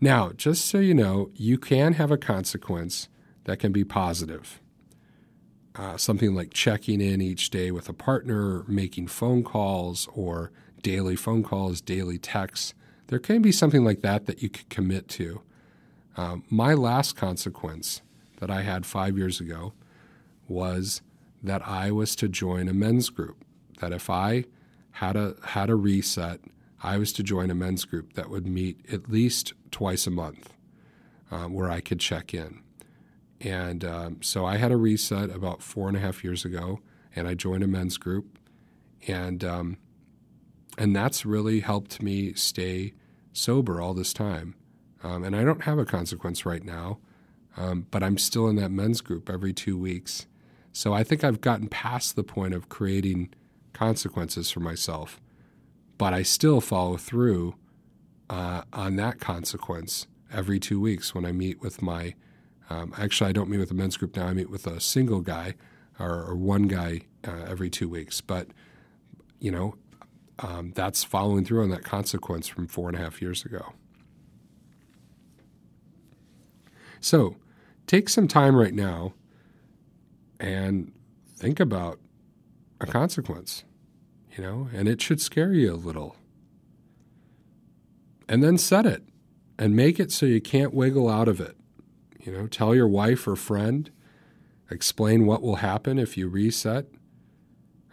Now, 0.00 0.32
just 0.32 0.66
so 0.66 0.78
you 0.78 0.94
know, 0.94 1.30
you 1.34 1.58
can 1.58 1.94
have 1.94 2.10
a 2.10 2.16
consequence 2.16 3.08
that 3.44 3.58
can 3.58 3.72
be 3.72 3.84
positive. 3.84 4.60
Uh, 5.74 5.96
something 5.96 6.34
like 6.34 6.52
checking 6.52 7.00
in 7.00 7.20
each 7.20 7.48
day 7.50 7.70
with 7.70 7.88
a 7.88 7.94
partner, 7.94 8.64
making 8.68 9.06
phone 9.06 9.42
calls, 9.42 10.06
or 10.14 10.52
daily 10.82 11.16
phone 11.16 11.42
calls, 11.42 11.80
daily 11.80 12.18
texts. 12.18 12.74
There 13.06 13.18
can 13.18 13.40
be 13.40 13.52
something 13.52 13.84
like 13.84 14.00
that 14.02 14.26
that 14.26 14.42
you 14.42 14.50
could 14.50 14.68
commit 14.68 15.08
to. 15.10 15.40
Um, 16.16 16.44
my 16.50 16.74
last 16.74 17.16
consequence 17.16 18.02
that 18.38 18.50
I 18.50 18.62
had 18.62 18.84
five 18.84 19.16
years 19.16 19.40
ago 19.40 19.72
was 20.46 21.00
that 21.42 21.66
I 21.66 21.90
was 21.90 22.14
to 22.16 22.28
join 22.28 22.68
a 22.68 22.74
men's 22.74 23.08
group. 23.08 23.44
That 23.80 23.92
if 23.92 24.10
I 24.10 24.44
had 24.92 25.16
a 25.16 25.36
had 25.44 25.70
a 25.70 25.74
reset, 25.74 26.40
I 26.82 26.98
was 26.98 27.12
to 27.14 27.22
join 27.22 27.50
a 27.50 27.54
men's 27.54 27.84
group 27.84 28.12
that 28.14 28.28
would 28.28 28.46
meet 28.46 28.84
at 28.92 29.10
least 29.10 29.54
twice 29.70 30.06
a 30.06 30.10
month, 30.10 30.52
um, 31.30 31.54
where 31.54 31.70
I 31.70 31.80
could 31.80 32.00
check 32.00 32.34
in. 32.34 32.60
And 33.42 33.84
um, 33.84 34.22
so 34.22 34.46
I 34.46 34.56
had 34.56 34.70
a 34.70 34.76
reset 34.76 35.30
about 35.30 35.62
four 35.62 35.88
and 35.88 35.96
a 35.96 36.00
half 36.00 36.22
years 36.22 36.44
ago, 36.44 36.80
and 37.14 37.26
I 37.26 37.34
joined 37.34 37.64
a 37.64 37.66
men's 37.66 37.98
group, 37.98 38.38
and 39.08 39.42
um, 39.42 39.78
and 40.78 40.94
that's 40.94 41.26
really 41.26 41.60
helped 41.60 42.00
me 42.00 42.34
stay 42.34 42.94
sober 43.32 43.80
all 43.80 43.94
this 43.94 44.12
time. 44.12 44.54
Um, 45.02 45.24
and 45.24 45.34
I 45.34 45.42
don't 45.42 45.62
have 45.62 45.78
a 45.78 45.84
consequence 45.84 46.46
right 46.46 46.64
now, 46.64 47.00
um, 47.56 47.88
but 47.90 48.04
I'm 48.04 48.16
still 48.16 48.46
in 48.48 48.56
that 48.56 48.70
men's 48.70 49.00
group 49.00 49.28
every 49.28 49.52
two 49.52 49.76
weeks. 49.76 50.26
So 50.72 50.92
I 50.92 51.02
think 51.02 51.24
I've 51.24 51.40
gotten 51.40 51.68
past 51.68 52.14
the 52.14 52.22
point 52.22 52.54
of 52.54 52.68
creating 52.68 53.34
consequences 53.72 54.50
for 54.52 54.60
myself, 54.60 55.20
but 55.98 56.14
I 56.14 56.22
still 56.22 56.60
follow 56.60 56.96
through 56.96 57.56
uh, 58.30 58.62
on 58.72 58.94
that 58.96 59.18
consequence 59.18 60.06
every 60.32 60.60
two 60.60 60.80
weeks 60.80 61.12
when 61.12 61.24
I 61.24 61.32
meet 61.32 61.60
with 61.60 61.82
my. 61.82 62.14
Um, 62.72 62.94
actually, 62.96 63.28
I 63.28 63.32
don't 63.32 63.50
meet 63.50 63.58
with 63.58 63.70
a 63.70 63.74
men's 63.74 63.96
group 63.96 64.16
now. 64.16 64.26
I 64.26 64.32
meet 64.32 64.48
with 64.48 64.66
a 64.66 64.80
single 64.80 65.20
guy 65.20 65.54
or, 65.98 66.24
or 66.24 66.34
one 66.34 66.68
guy 66.68 67.02
uh, 67.26 67.44
every 67.46 67.68
two 67.68 67.88
weeks. 67.88 68.20
But 68.20 68.48
you 69.40 69.50
know, 69.50 69.74
um, 70.38 70.72
that's 70.74 71.04
following 71.04 71.44
through 71.44 71.62
on 71.62 71.70
that 71.70 71.84
consequence 71.84 72.48
from 72.48 72.66
four 72.66 72.88
and 72.88 72.96
a 72.96 73.00
half 73.00 73.20
years 73.20 73.44
ago. 73.44 73.74
So, 77.00 77.36
take 77.86 78.08
some 78.08 78.28
time 78.28 78.54
right 78.56 78.72
now 78.72 79.12
and 80.38 80.92
think 81.36 81.60
about 81.60 81.98
a 82.80 82.86
consequence, 82.86 83.64
you 84.36 84.42
know, 84.42 84.68
and 84.72 84.88
it 84.88 85.02
should 85.02 85.20
scare 85.20 85.52
you 85.52 85.74
a 85.74 85.74
little. 85.74 86.16
And 88.28 88.42
then 88.42 88.56
set 88.56 88.86
it 88.86 89.02
and 89.58 89.76
make 89.76 90.00
it 90.00 90.10
so 90.10 90.24
you 90.24 90.40
can't 90.40 90.72
wiggle 90.72 91.10
out 91.10 91.28
of 91.28 91.40
it. 91.40 91.56
You 92.22 92.32
know, 92.32 92.46
tell 92.46 92.74
your 92.74 92.88
wife 92.88 93.26
or 93.26 93.34
friend, 93.34 93.90
explain 94.70 95.26
what 95.26 95.42
will 95.42 95.56
happen 95.56 95.98
if 95.98 96.16
you 96.16 96.28
reset. 96.28 96.86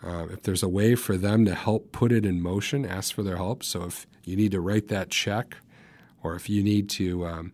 Uh, 0.03 0.27
if 0.31 0.43
there's 0.43 0.63
a 0.63 0.69
way 0.69 0.95
for 0.95 1.17
them 1.17 1.45
to 1.45 1.55
help 1.55 1.91
put 1.91 2.11
it 2.11 2.25
in 2.25 2.41
motion, 2.41 2.85
ask 2.85 3.13
for 3.13 3.23
their 3.23 3.37
help. 3.37 3.63
So 3.63 3.83
if 3.85 4.07
you 4.23 4.35
need 4.35 4.51
to 4.51 4.61
write 4.61 4.87
that 4.87 5.09
check, 5.09 5.57
or 6.23 6.35
if 6.35 6.49
you 6.49 6.63
need 6.63 6.89
to 6.91 7.25
um, 7.25 7.53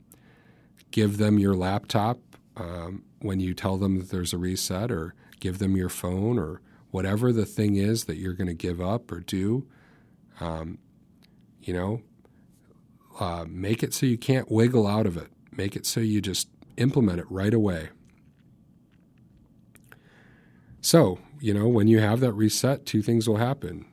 give 0.91 1.17
them 1.17 1.39
your 1.39 1.55
laptop 1.55 2.19
um, 2.57 3.03
when 3.19 3.39
you 3.39 3.53
tell 3.53 3.77
them 3.77 3.97
that 3.97 4.09
there's 4.09 4.33
a 4.33 4.37
reset, 4.37 4.91
or 4.91 5.15
give 5.39 5.59
them 5.59 5.75
your 5.75 5.89
phone, 5.89 6.37
or 6.37 6.61
whatever 6.91 7.31
the 7.31 7.45
thing 7.45 7.77
is 7.77 8.03
that 8.05 8.17
you're 8.17 8.33
going 8.33 8.47
to 8.47 8.53
give 8.53 8.81
up 8.81 9.11
or 9.11 9.21
do, 9.21 9.65
um, 10.39 10.77
you 11.61 11.73
know, 11.73 12.01
uh, 13.19 13.45
make 13.47 13.81
it 13.81 13.93
so 13.93 14.05
you 14.05 14.17
can't 14.17 14.51
wiggle 14.51 14.85
out 14.85 15.07
of 15.07 15.17
it. 15.17 15.29
Make 15.51 15.75
it 15.75 15.85
so 15.85 15.99
you 15.99 16.21
just 16.21 16.49
implement 16.77 17.19
it 17.19 17.29
right 17.29 17.53
away. 17.53 17.89
So, 20.81 21.19
you 21.39 21.53
know, 21.53 21.67
when 21.67 21.87
you 21.87 21.99
have 21.99 22.19
that 22.19 22.33
reset, 22.33 22.85
two 22.85 23.01
things 23.01 23.27
will 23.27 23.37
happen. 23.37 23.85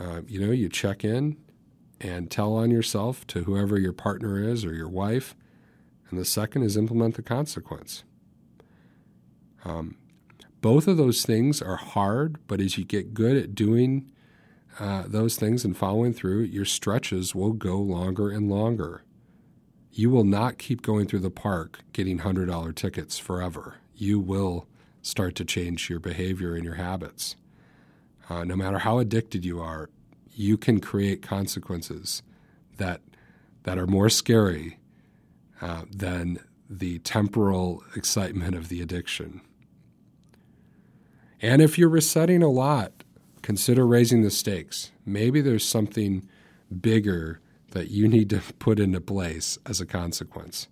Uh, 0.00 0.22
you 0.26 0.44
know, 0.44 0.52
you 0.52 0.68
check 0.68 1.04
in 1.04 1.36
and 2.00 2.30
tell 2.30 2.54
on 2.54 2.70
yourself 2.70 3.26
to 3.28 3.44
whoever 3.44 3.78
your 3.78 3.92
partner 3.92 4.42
is 4.42 4.64
or 4.64 4.74
your 4.74 4.88
wife. 4.88 5.34
And 6.10 6.18
the 6.18 6.24
second 6.24 6.62
is 6.62 6.76
implement 6.76 7.16
the 7.16 7.22
consequence. 7.22 8.04
Um, 9.64 9.96
both 10.60 10.88
of 10.88 10.96
those 10.96 11.24
things 11.24 11.62
are 11.62 11.76
hard, 11.76 12.38
but 12.46 12.60
as 12.60 12.78
you 12.78 12.84
get 12.84 13.14
good 13.14 13.36
at 13.36 13.54
doing 13.54 14.10
uh, 14.80 15.04
those 15.06 15.36
things 15.36 15.64
and 15.64 15.76
following 15.76 16.12
through, 16.12 16.40
your 16.40 16.64
stretches 16.64 17.34
will 17.34 17.52
go 17.52 17.78
longer 17.78 18.30
and 18.30 18.48
longer. 18.48 19.02
You 19.92 20.10
will 20.10 20.24
not 20.24 20.58
keep 20.58 20.82
going 20.82 21.06
through 21.06 21.20
the 21.20 21.30
park 21.30 21.80
getting 21.92 22.20
$100 22.20 22.74
tickets 22.74 23.18
forever. 23.18 23.76
You 23.94 24.20
will 24.20 24.66
start 25.02 25.34
to 25.36 25.44
change 25.44 25.88
your 25.88 26.00
behavior 26.00 26.54
and 26.54 26.64
your 26.64 26.74
habits. 26.74 27.36
Uh, 28.28 28.44
no 28.44 28.56
matter 28.56 28.78
how 28.78 28.98
addicted 28.98 29.44
you 29.44 29.60
are, 29.60 29.88
you 30.34 30.56
can 30.56 30.80
create 30.80 31.22
consequences 31.22 32.22
that 32.76 33.00
that 33.64 33.78
are 33.78 33.86
more 33.86 34.08
scary 34.08 34.78
uh, 35.60 35.82
than 35.90 36.38
the 36.70 36.98
temporal 37.00 37.82
excitement 37.96 38.54
of 38.54 38.68
the 38.68 38.80
addiction. 38.80 39.40
And 41.40 41.60
if 41.60 41.78
you're 41.78 41.88
resetting 41.88 42.42
a 42.42 42.48
lot, 42.48 43.04
consider 43.42 43.86
raising 43.86 44.22
the 44.22 44.30
stakes. 44.30 44.92
Maybe 45.04 45.40
there's 45.40 45.64
something 45.64 46.28
bigger 46.80 47.40
that 47.70 47.90
you 47.90 48.08
need 48.08 48.30
to 48.30 48.40
put 48.58 48.78
into 48.78 49.00
place 49.00 49.58
as 49.66 49.80
a 49.80 49.86
consequence. 49.86 50.68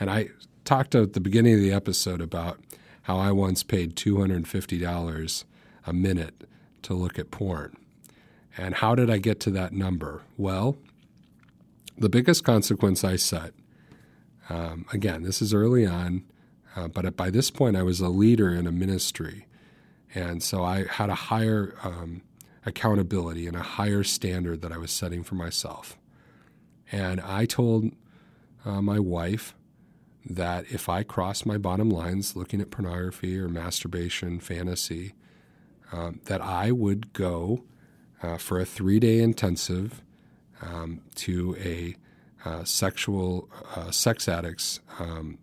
And 0.00 0.10
I 0.10 0.28
talked 0.64 0.94
at 0.94 1.14
the 1.14 1.20
beginning 1.20 1.54
of 1.54 1.60
the 1.60 1.72
episode 1.72 2.20
about 2.20 2.60
how 3.02 3.16
I 3.16 3.32
once 3.32 3.62
paid 3.62 3.96
$250 3.96 5.44
a 5.86 5.92
minute 5.92 6.48
to 6.82 6.94
look 6.94 7.18
at 7.18 7.30
porn. 7.30 7.76
And 8.56 8.74
how 8.76 8.94
did 8.94 9.08
I 9.08 9.18
get 9.18 9.40
to 9.40 9.50
that 9.52 9.72
number? 9.72 10.22
Well, 10.36 10.76
the 11.96 12.08
biggest 12.08 12.44
consequence 12.44 13.02
I 13.02 13.16
set, 13.16 13.54
um, 14.48 14.84
again, 14.92 15.22
this 15.22 15.40
is 15.40 15.54
early 15.54 15.86
on, 15.86 16.24
uh, 16.76 16.88
but 16.88 17.16
by 17.16 17.30
this 17.30 17.50
point 17.50 17.76
I 17.76 17.82
was 17.82 18.00
a 18.00 18.08
leader 18.08 18.50
in 18.50 18.66
a 18.66 18.72
ministry. 18.72 19.46
And 20.14 20.42
so 20.42 20.64
I 20.64 20.84
had 20.84 21.08
a 21.08 21.14
higher 21.14 21.74
um, 21.82 22.22
accountability 22.66 23.46
and 23.46 23.56
a 23.56 23.62
higher 23.62 24.04
standard 24.04 24.60
that 24.62 24.72
I 24.72 24.78
was 24.78 24.90
setting 24.90 25.22
for 25.22 25.34
myself. 25.34 25.98
And 26.90 27.20
I 27.20 27.44
told 27.46 27.92
uh, 28.64 28.80
my 28.82 28.98
wife 28.98 29.54
that 30.28 30.64
if 30.70 30.88
I 30.88 31.02
crossed 31.02 31.46
my 31.46 31.58
bottom 31.58 31.90
lines 31.90 32.36
looking 32.36 32.60
at 32.60 32.70
pornography 32.70 33.38
or 33.38 33.48
masturbation, 33.48 34.40
fantasy, 34.40 35.14
um, 35.92 36.20
that 36.24 36.40
I 36.40 36.70
would 36.70 37.12
go 37.12 37.64
uh, 38.22 38.36
for 38.36 38.60
a 38.60 38.64
three 38.64 39.00
day 39.00 39.20
intensive 39.20 40.02
um, 40.60 41.02
to 41.16 41.56
a 41.58 41.96
uh, 42.44 42.64
sexual 42.64 43.48
uh, 43.74 43.90
sex 43.90 44.28
addicts 44.28 44.80
um, 44.98 45.38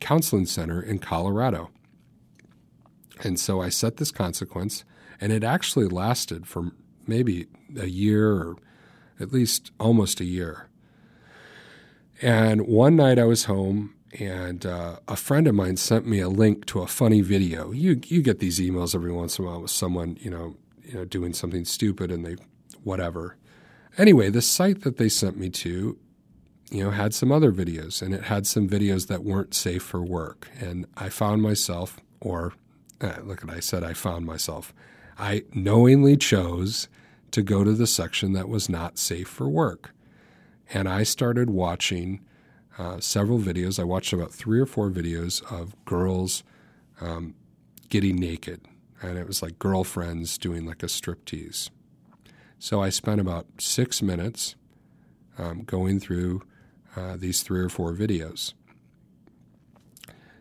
counseling 0.00 0.46
center 0.46 0.80
in 0.80 0.98
Colorado. 0.98 1.70
And 3.22 3.38
so 3.38 3.60
I 3.60 3.68
set 3.68 3.98
this 3.98 4.10
consequence, 4.10 4.84
and 5.20 5.32
it 5.32 5.44
actually 5.44 5.86
lasted 5.86 6.46
for 6.46 6.72
maybe 7.06 7.46
a 7.78 7.86
year 7.86 8.32
or 8.32 8.56
at 9.18 9.32
least 9.32 9.70
almost 9.78 10.20
a 10.20 10.24
year. 10.24 10.69
And 12.22 12.66
one 12.66 12.96
night 12.96 13.18
I 13.18 13.24
was 13.24 13.44
home 13.44 13.94
and 14.18 14.66
uh, 14.66 14.96
a 15.08 15.16
friend 15.16 15.46
of 15.46 15.54
mine 15.54 15.76
sent 15.76 16.06
me 16.06 16.20
a 16.20 16.28
link 16.28 16.66
to 16.66 16.80
a 16.80 16.86
funny 16.86 17.20
video. 17.20 17.70
You 17.72 18.00
you 18.06 18.22
get 18.22 18.40
these 18.40 18.58
emails 18.58 18.94
every 18.94 19.12
once 19.12 19.38
in 19.38 19.44
a 19.44 19.48
while 19.48 19.62
with 19.62 19.70
someone 19.70 20.18
you 20.20 20.30
know 20.30 20.56
you 20.82 20.94
know 20.94 21.04
doing 21.04 21.32
something 21.32 21.64
stupid 21.64 22.10
and 22.10 22.24
they 22.24 22.36
whatever. 22.82 23.36
Anyway, 23.98 24.30
the 24.30 24.42
site 24.42 24.82
that 24.82 24.96
they 24.96 25.08
sent 25.08 25.36
me 25.36 25.50
to, 25.50 25.98
you 26.70 26.84
know, 26.84 26.90
had 26.90 27.12
some 27.12 27.32
other 27.32 27.52
videos 27.52 28.00
and 28.02 28.14
it 28.14 28.24
had 28.24 28.46
some 28.46 28.68
videos 28.68 29.08
that 29.08 29.24
weren't 29.24 29.54
safe 29.54 29.82
for 29.82 30.02
work. 30.02 30.48
And 30.58 30.86
I 30.96 31.08
found 31.08 31.42
myself, 31.42 31.98
or 32.20 32.54
uh, 33.00 33.16
look 33.24 33.42
at 33.42 33.50
I 33.50 33.60
said 33.60 33.82
I 33.82 33.92
found 33.92 34.26
myself. 34.26 34.72
I 35.18 35.44
knowingly 35.52 36.16
chose 36.16 36.88
to 37.32 37.42
go 37.42 37.64
to 37.64 37.72
the 37.72 37.86
section 37.86 38.32
that 38.32 38.48
was 38.48 38.68
not 38.68 38.98
safe 38.98 39.28
for 39.28 39.48
work, 39.48 39.92
and 40.72 40.88
I 40.88 41.02
started 41.02 41.50
watching 41.50 42.20
uh, 42.78 43.00
several 43.00 43.38
videos. 43.38 43.78
I 43.78 43.84
watched 43.84 44.12
about 44.12 44.32
three 44.32 44.60
or 44.60 44.66
four 44.66 44.90
videos 44.90 45.42
of 45.52 45.74
girls 45.84 46.42
um, 47.00 47.34
getting 47.88 48.16
naked, 48.16 48.62
and 49.02 49.18
it 49.18 49.26
was 49.26 49.42
like 49.42 49.58
girlfriends 49.58 50.38
doing 50.38 50.64
like 50.64 50.82
a 50.82 50.86
striptease. 50.86 51.70
So 52.58 52.82
I 52.82 52.90
spent 52.90 53.20
about 53.20 53.46
six 53.58 54.02
minutes 54.02 54.54
um, 55.38 55.62
going 55.62 55.98
through 55.98 56.42
uh, 56.96 57.16
these 57.16 57.42
three 57.42 57.60
or 57.60 57.68
four 57.68 57.92
videos. 57.94 58.52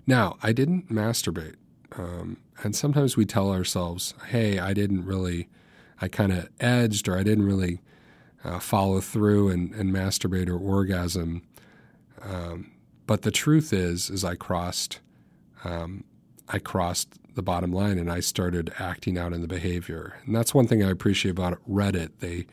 Now, 0.06 0.38
I 0.42 0.52
didn't 0.54 0.92
masturbate. 0.92 1.56
Um, 1.98 2.38
and 2.64 2.76
sometimes 2.76 3.16
we 3.16 3.26
tell 3.26 3.52
ourselves, 3.52 4.14
hey, 4.28 4.60
I 4.60 4.74
didn't 4.74 5.06
really, 5.06 5.50
I 6.02 6.08
kind 6.08 6.32
of 6.32 6.50
edged 6.60 7.08
or 7.08 7.18
I 7.18 7.24
didn't 7.24 7.46
really 7.46 7.82
uh, 8.44 8.60
follow 8.60 9.02
through 9.02 9.50
and, 9.50 9.74
and 9.74 9.94
masturbate 9.94 10.50
or 10.50 10.58
orgasm. 10.58 11.42
Um, 12.22 12.72
but 13.08 13.24
the 13.24 13.32
truth 13.32 13.74
is, 13.74 14.10
is 14.10 14.24
I 14.24 14.36
crossed, 14.36 15.00
um, 15.64 16.04
I 16.48 16.60
crossed 16.60 17.16
the 17.36 17.42
bottom 17.42 17.72
line 17.72 17.98
and 17.98 18.12
I 18.12 18.20
started 18.20 18.72
acting 18.80 19.18
out 19.18 19.34
in 19.34 19.42
the 19.42 19.48
behavior. 19.48 20.18
And 20.26 20.36
that's 20.36 20.54
one 20.54 20.68
thing 20.68 20.84
I 20.84 20.90
appreciate 20.90 21.32
about 21.32 21.60
Reddit. 21.70 22.12
They, 22.20 22.46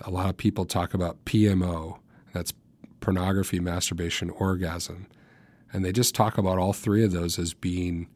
a 0.00 0.10
lot 0.10 0.28
of 0.28 0.36
people 0.36 0.64
talk 0.64 0.94
about 0.94 1.24
PMO. 1.24 1.98
That's 2.32 2.52
pornography, 3.00 3.60
masturbation, 3.60 4.30
orgasm, 4.30 5.06
and 5.72 5.84
they 5.84 5.92
just 5.92 6.14
talk 6.14 6.38
about 6.38 6.58
all 6.58 6.72
three 6.72 7.04
of 7.04 7.12
those 7.12 7.38
as 7.38 7.52
being. 7.54 8.08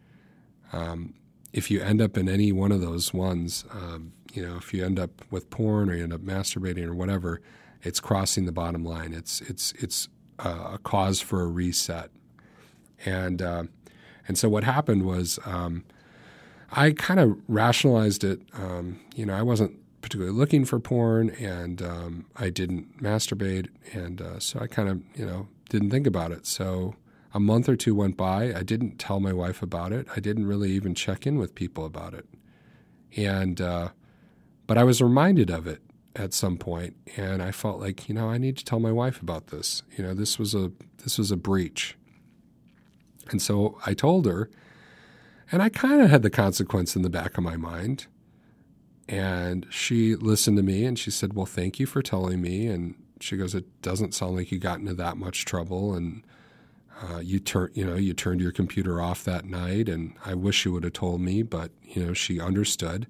Um, 0.73 1.15
if 1.53 1.71
you 1.71 1.81
end 1.81 2.01
up 2.01 2.17
in 2.17 2.29
any 2.29 2.53
one 2.53 2.73
of 2.73 2.81
those 2.81 3.15
ones, 3.15 3.65
um, 3.73 4.13
you 4.33 4.47
know, 4.47 4.57
if 4.57 4.75
you 4.75 4.85
end 4.85 4.99
up 4.99 5.11
with 5.31 5.51
porn 5.51 5.89
or 5.89 5.95
you 5.95 6.03
end 6.03 6.13
up 6.13 6.21
masturbating 6.21 6.87
or 6.87 6.95
whatever, 6.95 7.41
it's 7.83 8.01
crossing 8.01 8.45
the 8.47 8.53
bottom 8.53 8.85
line. 8.85 9.15
It's 9.15 9.41
it's 9.43 9.73
it's 9.79 10.09
a 10.39 10.79
cause 10.83 11.21
for 11.21 11.43
a 11.43 11.47
reset, 11.47 12.11
and 13.05 13.41
uh, 13.41 13.65
and 14.27 14.37
so 14.37 14.49
what 14.49 14.65
happened 14.65 15.05
was 15.05 15.39
um, 15.47 15.85
I 16.71 16.93
kind 16.93 17.19
of 17.21 17.39
rationalized 17.49 18.25
it. 18.25 18.41
Um, 18.53 19.01
you 19.15 19.25
know, 19.25 19.35
I 19.35 19.43
wasn't 19.43 19.79
particularly 20.03 20.37
looking 20.37 20.65
for 20.65 20.79
porn, 20.79 21.31
and 21.31 21.81
um, 21.83 22.27
I 22.37 22.51
didn't 22.51 23.03
masturbate, 23.03 23.69
and 23.93 24.21
uh, 24.21 24.39
so 24.39 24.61
I 24.61 24.67
kind 24.67 24.89
of 24.89 25.03
you 25.15 25.25
know 25.25 25.49
didn't 25.71 25.91
think 25.91 26.07
about 26.07 26.33
it. 26.33 26.47
So 26.47 26.95
a 27.35 27.41
month 27.41 27.69
or 27.69 27.77
two 27.77 27.95
went 27.95 28.17
by. 28.17 28.55
I 28.55 28.63
didn't 28.63 28.99
tell 28.99 29.21
my 29.21 29.33
wife 29.33 29.63
about 29.63 29.93
it. 29.93 30.07
I 30.15 30.21
didn't 30.21 30.47
really 30.47 30.71
even 30.73 30.95
check 30.95 31.27
in 31.27 31.39
with 31.39 31.55
people 31.55 31.85
about 31.85 32.15
it, 32.15 32.27
and 33.17 33.61
uh, 33.61 33.89
but 34.67 34.79
I 34.79 34.85
was 34.85 35.01
reminded 35.03 35.51
of 35.51 35.67
it 35.67 35.83
at 36.17 36.35
some 36.35 36.57
point, 36.57 36.97
and 37.17 37.43
I 37.43 37.53
felt 37.53 37.81
like 37.81 38.09
you 38.09 38.15
know 38.15 38.29
I 38.29 38.39
need 38.39 38.57
to 38.59 38.65
tell 38.65 38.81
my 38.81 38.93
wife 38.93 39.21
about 39.23 39.49
this. 39.49 39.83
You 39.97 40.05
know, 40.05 40.15
this 40.15 40.39
was 40.39 40.55
a 40.55 40.73
this 41.05 41.19
was 41.19 41.31
a 41.31 41.37
breach, 41.37 41.97
and 43.31 43.43
so 43.43 43.79
I 43.87 43.95
told 43.95 44.27
her, 44.27 44.51
and 45.51 45.63
I 45.63 45.69
kind 45.69 46.01
of 46.03 46.11
had 46.11 46.23
the 46.23 46.31
consequence 46.31 46.95
in 46.97 47.03
the 47.03 47.11
back 47.11 47.39
of 47.39 47.45
my 47.45 47.57
mind. 47.57 48.07
And 49.09 49.67
she 49.71 50.15
listened 50.17 50.59
to 50.59 50.63
me 50.63 50.85
and 50.85 50.99
she 50.99 51.11
said, 51.11 51.33
Well, 51.33 51.47
thank 51.47 51.81
you 51.81 51.87
for 51.87 52.03
telling 52.03 52.43
me. 52.43 52.67
And 52.67 52.95
she 53.21 53.37
goes, 53.37 53.55
It 53.55 53.81
doesn't 53.81 54.15
sound 54.15 54.37
like 54.37 54.53
you 54.53 54.59
got 54.59 54.81
into 54.81 54.95
that 54.95 55.17
much 55.17 55.47
trouble. 55.47 55.95
And 55.95 56.23
uh, 57.01 57.19
you 57.19 57.39
turn, 57.39 57.71
you 57.75 57.85
know, 57.85 57.95
you 57.95 58.13
turned 58.13 58.41
your 58.41 58.53
computer 58.53 59.01
off 59.01 59.25
that 59.25 59.45
night, 59.45 59.89
and 59.89 60.15
I 60.25 60.35
wish 60.35 60.65
you 60.65 60.73
would 60.73 60.85
have 60.85 60.93
told 60.93 61.21
me, 61.21 61.43
but 61.43 61.71
you 61.83 62.05
know, 62.05 62.13
she 62.13 62.41
understood. 62.41 63.07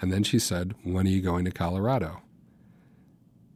And 0.00 0.12
then 0.12 0.22
she 0.22 0.38
said, 0.38 0.74
"When 0.82 1.06
are 1.06 1.10
you 1.10 1.22
going 1.22 1.44
to 1.46 1.50
Colorado?" 1.50 2.20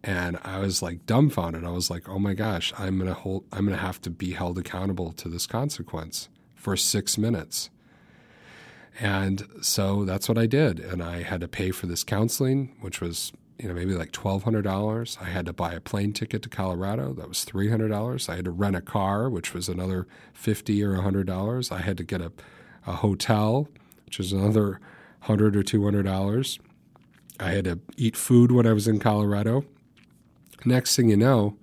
And 0.02 0.38
I 0.42 0.58
was 0.60 0.80
like 0.80 1.04
dumbfounded. 1.06 1.64
I 1.64 1.70
was 1.70 1.90
like, 1.90 2.08
"Oh 2.08 2.18
my 2.18 2.34
gosh, 2.34 2.72
I'm 2.78 2.98
gonna 2.98 3.14
hold, 3.14 3.44
I'm 3.52 3.64
gonna 3.66 3.76
have 3.76 4.00
to 4.02 4.10
be 4.10 4.32
held 4.32 4.56
accountable 4.58 5.12
to 5.12 5.28
this 5.28 5.46
consequence 5.46 6.28
for 6.54 6.76
six 6.76 7.18
minutes." 7.18 7.70
And 9.00 9.46
so 9.60 10.04
that's 10.04 10.28
what 10.28 10.38
I 10.38 10.46
did. 10.46 10.80
And 10.80 11.02
I 11.02 11.22
had 11.22 11.40
to 11.42 11.48
pay 11.48 11.70
for 11.70 11.86
this 11.86 12.02
counseling, 12.02 12.76
which 12.80 13.00
was, 13.00 13.32
you 13.58 13.68
know, 13.68 13.74
maybe 13.74 13.94
like 13.94 14.12
$1,200. 14.12 15.20
I 15.20 15.24
had 15.24 15.46
to 15.46 15.52
buy 15.52 15.72
a 15.72 15.80
plane 15.80 16.12
ticket 16.12 16.42
to 16.42 16.48
Colorado. 16.48 17.12
That 17.12 17.28
was 17.28 17.44
$300. 17.44 18.28
I 18.28 18.36
had 18.36 18.44
to 18.44 18.50
rent 18.50 18.76
a 18.76 18.80
car, 18.80 19.28
which 19.28 19.52
was 19.52 19.68
another 19.68 20.06
50 20.32 20.82
or 20.82 20.96
$100. 20.96 21.72
I 21.72 21.78
had 21.78 21.96
to 21.96 22.04
get 22.04 22.20
a, 22.20 22.32
a 22.86 22.92
hotel, 22.92 23.68
which 24.06 24.18
was 24.18 24.32
another 24.32 24.80
100 25.26 25.56
or 25.56 25.62
$200. 25.62 26.58
I 27.40 27.50
had 27.50 27.64
to 27.64 27.80
eat 27.96 28.16
food 28.16 28.52
when 28.52 28.66
I 28.66 28.72
was 28.72 28.88
in 28.88 28.98
Colorado. 28.98 29.64
Next 30.64 30.96
thing 30.96 31.08
you 31.10 31.16
know, 31.16 31.56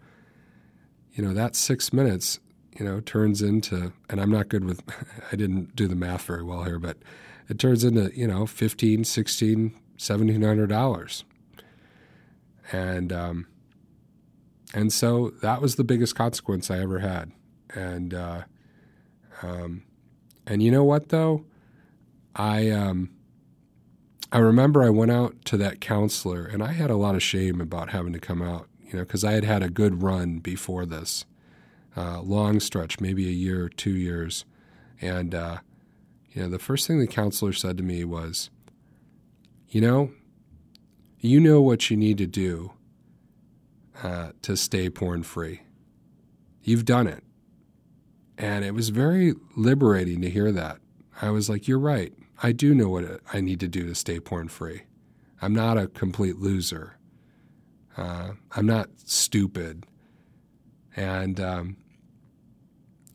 you 1.14 1.24
know, 1.24 1.34
that 1.34 1.56
six 1.56 1.94
minutes, 1.94 2.40
you 2.78 2.86
know, 2.86 3.00
turns 3.00 3.42
into, 3.42 3.94
and 4.10 4.20
I'm 4.20 4.32
not 4.32 4.50
good 4.50 4.66
with, 4.66 4.82
I 5.32 5.36
didn't 5.36 5.76
do 5.76 5.88
the 5.88 5.96
math 5.96 6.24
very 6.24 6.44
well 6.44 6.64
here, 6.64 6.80
but 6.80 6.98
it 7.48 7.60
turns 7.60 7.84
into 7.84 8.12
you 8.18 8.28
know 8.28 8.46
fifteen, 8.46 9.04
sixteen, 9.04 9.74
seventeen 9.98 10.42
hundred 10.42 10.68
dollars, 10.68 11.24
and 12.72 13.12
um, 13.12 13.48
and 14.74 14.92
so 14.92 15.32
that 15.42 15.62
was 15.62 15.76
the 15.76 15.84
biggest 15.84 16.16
consequence 16.16 16.70
I 16.70 16.80
ever 16.80 17.00
had, 17.00 17.32
and 17.74 18.14
uh, 18.14 18.42
um, 19.42 19.84
and 20.46 20.62
you 20.62 20.72
know 20.72 20.84
what 20.84 21.10
though, 21.10 21.46
I 22.36 22.70
um, 22.70 23.12
I 24.32 24.40
remember 24.40 24.84
I 24.84 24.90
went 24.90 25.12
out 25.12 25.44
to 25.46 25.58
that 25.58 25.82
counselor, 25.82 26.46
and 26.46 26.64
I 26.64 26.74
had 26.74 26.90
a 26.90 26.98
lot 26.98 27.16
of 27.16 27.24
shame 27.24 27.62
about 27.62 27.92
having 27.92 28.14
to 28.14 28.20
come 28.20 28.42
out, 28.42 28.68
you 28.82 28.94
know, 28.94 29.06
because 29.06 29.24
I 29.24 29.34
had 29.34 29.44
had 29.44 29.64
a 29.64 29.70
good 29.70 30.02
run 30.02 30.40
before 30.40 30.86
this, 30.86 31.26
uh, 31.96 32.22
long 32.22 32.60
stretch, 32.60 33.00
maybe 33.00 33.28
a 33.28 33.32
year, 33.32 33.66
or 33.66 33.70
two 33.70 33.96
years, 33.96 34.46
and 35.02 35.34
uh, 35.34 35.58
you 36.32 36.42
know, 36.42 36.50
the 36.50 36.60
first 36.60 36.86
thing 36.86 37.00
the 37.00 37.08
counselor 37.08 37.54
said 37.54 37.78
to 37.78 37.84
me 37.84 38.04
was, 38.04 38.50
you 39.70 39.80
know, 39.80 40.12
you 41.20 41.40
know 41.40 41.62
what 41.62 41.90
you 41.90 41.98
need 41.98 42.18
to 42.18 42.28
do 42.28 42.74
uh, 44.04 44.32
to 44.42 44.56
stay 44.56 44.90
porn 44.90 45.24
free. 45.24 45.62
You've 46.62 46.86
done 46.86 47.08
it. 47.08 47.24
And 48.38 48.66
it 48.66 48.74
was 48.74 48.90
very 48.90 49.34
liberating 49.56 50.22
to 50.22 50.30
hear 50.30 50.52
that. 50.52 50.80
I 51.22 51.30
was 51.30 51.50
like, 51.50 51.68
you're 51.68 51.80
right. 51.80 52.14
I 52.44 52.52
do 52.52 52.76
know 52.76 52.90
what 52.90 53.22
I 53.32 53.40
need 53.40 53.60
to 53.62 53.68
do 53.68 53.88
to 53.88 53.96
stay 53.96 54.20
porn 54.20 54.50
free. 54.50 54.82
I'm 55.42 55.54
not 55.54 55.78
a 55.78 55.88
complete 55.88 56.38
loser. 56.38 56.98
Uh, 57.96 58.32
I'm 58.52 58.66
not 58.66 58.90
stupid. 59.06 59.86
And 60.96 61.40
um, 61.40 61.78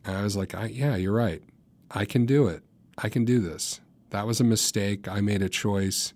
I 0.07 0.23
was 0.23 0.37
like, 0.37 0.55
I, 0.55 0.67
yeah, 0.67 0.97
you're 0.97 1.13
right. 1.13 1.43
I 1.91 2.05
can 2.05 2.25
do 2.25 2.47
it. 2.47 2.63
I 2.97 3.09
can 3.09 3.25
do 3.25 3.41
this. 3.41 3.81
That 4.11 4.27
was 4.27 4.41
a 4.41 4.45
mistake. 4.45 5.09
I 5.09 5.21
made 5.21 5.43
a 5.43 5.49
choice. 5.49 6.15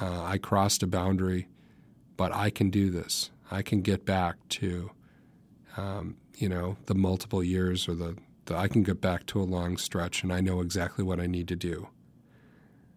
Uh, 0.00 0.22
I 0.24 0.38
crossed 0.38 0.82
a 0.82 0.86
boundary, 0.86 1.48
but 2.16 2.32
I 2.32 2.50
can 2.50 2.70
do 2.70 2.90
this. 2.90 3.30
I 3.50 3.62
can 3.62 3.82
get 3.82 4.04
back 4.04 4.36
to, 4.50 4.90
um, 5.76 6.16
you 6.36 6.48
know, 6.48 6.76
the 6.86 6.94
multiple 6.94 7.42
years 7.42 7.88
or 7.88 7.94
the, 7.94 8.16
the, 8.44 8.56
I 8.56 8.68
can 8.68 8.82
get 8.82 9.00
back 9.00 9.26
to 9.26 9.40
a 9.40 9.44
long 9.44 9.76
stretch 9.76 10.22
and 10.22 10.32
I 10.32 10.40
know 10.40 10.60
exactly 10.60 11.04
what 11.04 11.20
I 11.20 11.26
need 11.26 11.48
to 11.48 11.56
do. 11.56 11.88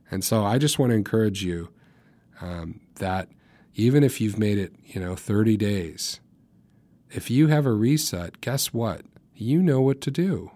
And 0.09 0.23
so 0.23 0.43
I 0.43 0.57
just 0.57 0.77
want 0.77 0.91
to 0.91 0.95
encourage 0.95 1.43
you 1.43 1.69
um, 2.41 2.81
that 2.95 3.29
even 3.75 4.03
if 4.03 4.19
you've 4.19 4.37
made 4.37 4.57
it, 4.57 4.73
you 4.83 4.99
know, 4.99 5.15
30 5.15 5.55
days, 5.57 6.19
if 7.09 7.31
you 7.31 7.47
have 7.47 7.65
a 7.65 7.71
reset, 7.71 8.41
guess 8.41 8.73
what? 8.73 9.01
You 9.33 9.61
know 9.61 9.81
what 9.81 10.01
to 10.01 10.11
do 10.11 10.51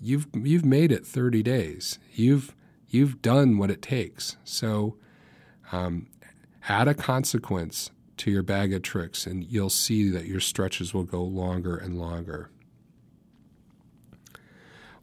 you've 0.00 0.26
you've 0.34 0.64
made 0.64 0.92
it 0.92 1.06
30 1.06 1.42
days. 1.42 1.98
You've 2.12 2.54
you've 2.88 3.20
done 3.22 3.58
what 3.58 3.70
it 3.70 3.82
takes. 3.82 4.36
So 4.44 4.96
um, 5.72 6.06
add 6.68 6.88
a 6.88 6.94
consequence 6.94 7.90
to 8.18 8.30
your 8.30 8.42
bag 8.42 8.72
of 8.72 8.82
tricks, 8.82 9.26
and 9.26 9.44
you'll 9.44 9.70
see 9.70 10.10
that 10.10 10.26
your 10.26 10.40
stretches 10.40 10.92
will 10.92 11.04
go 11.04 11.22
longer 11.22 11.76
and 11.76 11.98
longer. 11.98 12.50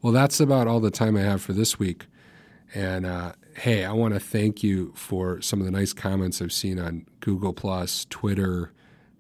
Well, 0.02 0.14
that's 0.14 0.40
about 0.40 0.68
all 0.68 0.80
the 0.80 0.92
time 0.92 1.18
I 1.18 1.22
have 1.22 1.42
for 1.42 1.54
this 1.54 1.80
week. 1.80 2.06
And 2.74 3.06
uh, 3.06 3.34
hey, 3.56 3.86
I 3.86 3.92
want 3.94 4.14
to 4.14 4.20
thank 4.20 4.64
you 4.64 4.92
for 4.96 5.42
some 5.42 5.60
of 5.60 5.66
the 5.66 5.72
nice 5.72 5.94
comments 5.94 6.42
I've 6.42 6.52
seen 6.52 6.78
on 6.78 7.06
Google 7.22 7.54
Plus, 7.54 8.06
Twitter, 8.10 8.72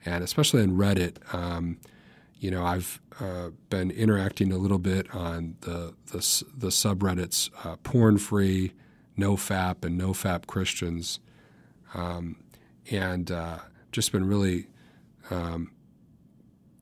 and 0.04 0.24
especially 0.24 0.62
on 0.62 0.72
Reddit. 0.72 1.18
Um, 1.34 1.80
you 2.38 2.52
know, 2.52 2.64
I've 2.64 3.02
uh, 3.20 3.50
been 3.70 3.92
interacting 3.92 4.52
a 4.52 4.58
little 4.58 4.78
bit 4.78 5.14
on 5.16 5.56
the 5.62 5.96
the, 6.08 6.44
the 6.56 6.68
subreddits 6.68 7.50
uh, 7.64 7.78
porn 7.78 8.18
free, 8.18 8.74
no 9.16 9.36
fap, 9.38 9.86
and 9.86 9.98
no 9.98 10.10
fap 10.10 10.46
Christians, 10.46 11.20
um, 11.96 12.36
and 12.92 13.32
uh, 13.32 13.58
just 13.92 14.12
been 14.12 14.28
really 14.28 14.68
um, 15.32 15.72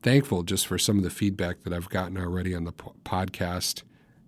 thankful 0.02 0.42
just 0.42 0.66
for 0.66 0.76
some 0.76 0.98
of 0.98 1.04
the 1.04 1.10
feedback 1.10 1.62
that 1.62 1.72
I've 1.72 1.88
gotten 1.88 2.18
already 2.18 2.54
on 2.54 2.64
the 2.64 2.72
po- 2.72 2.94
podcast. 3.04 3.82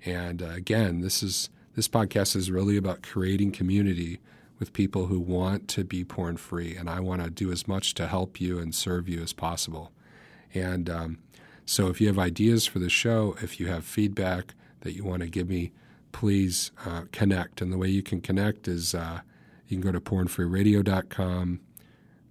And 0.04 0.40
uh, 0.40 0.50
again, 0.50 1.00
this 1.00 1.22
is 1.22 1.50
this 1.74 1.88
podcast 1.88 2.34
is 2.34 2.50
really 2.50 2.78
about 2.78 3.02
creating 3.02 3.52
community 3.52 4.18
with 4.58 4.72
people 4.72 5.06
who 5.06 5.20
want 5.20 5.68
to 5.68 5.84
be 5.84 6.02
porn 6.02 6.38
free, 6.38 6.74
and 6.74 6.88
I 6.88 7.00
want 7.00 7.22
to 7.22 7.28
do 7.28 7.52
as 7.52 7.68
much 7.68 7.92
to 7.94 8.06
help 8.06 8.40
you 8.40 8.58
and 8.58 8.74
serve 8.74 9.10
you 9.10 9.22
as 9.22 9.34
possible. 9.34 9.92
And 10.54 10.88
um, 10.88 11.18
so 11.66 11.88
if 11.88 12.00
you 12.00 12.06
have 12.06 12.18
ideas 12.18 12.64
for 12.64 12.78
the 12.78 12.88
show, 12.88 13.36
if 13.42 13.60
you 13.60 13.66
have 13.66 13.84
feedback 13.84 14.54
that 14.80 14.94
you 14.94 15.04
want 15.04 15.20
to 15.20 15.28
give 15.28 15.50
me, 15.50 15.72
please 16.12 16.70
uh, 16.86 17.02
connect. 17.12 17.60
And 17.60 17.70
the 17.70 17.76
way 17.76 17.88
you 17.88 18.02
can 18.02 18.22
connect 18.22 18.68
is 18.68 18.94
uh, 18.94 19.20
you 19.66 19.76
can 19.76 19.80
go 19.80 19.92
to 19.92 20.00
pornfreeradio.com. 20.00 21.60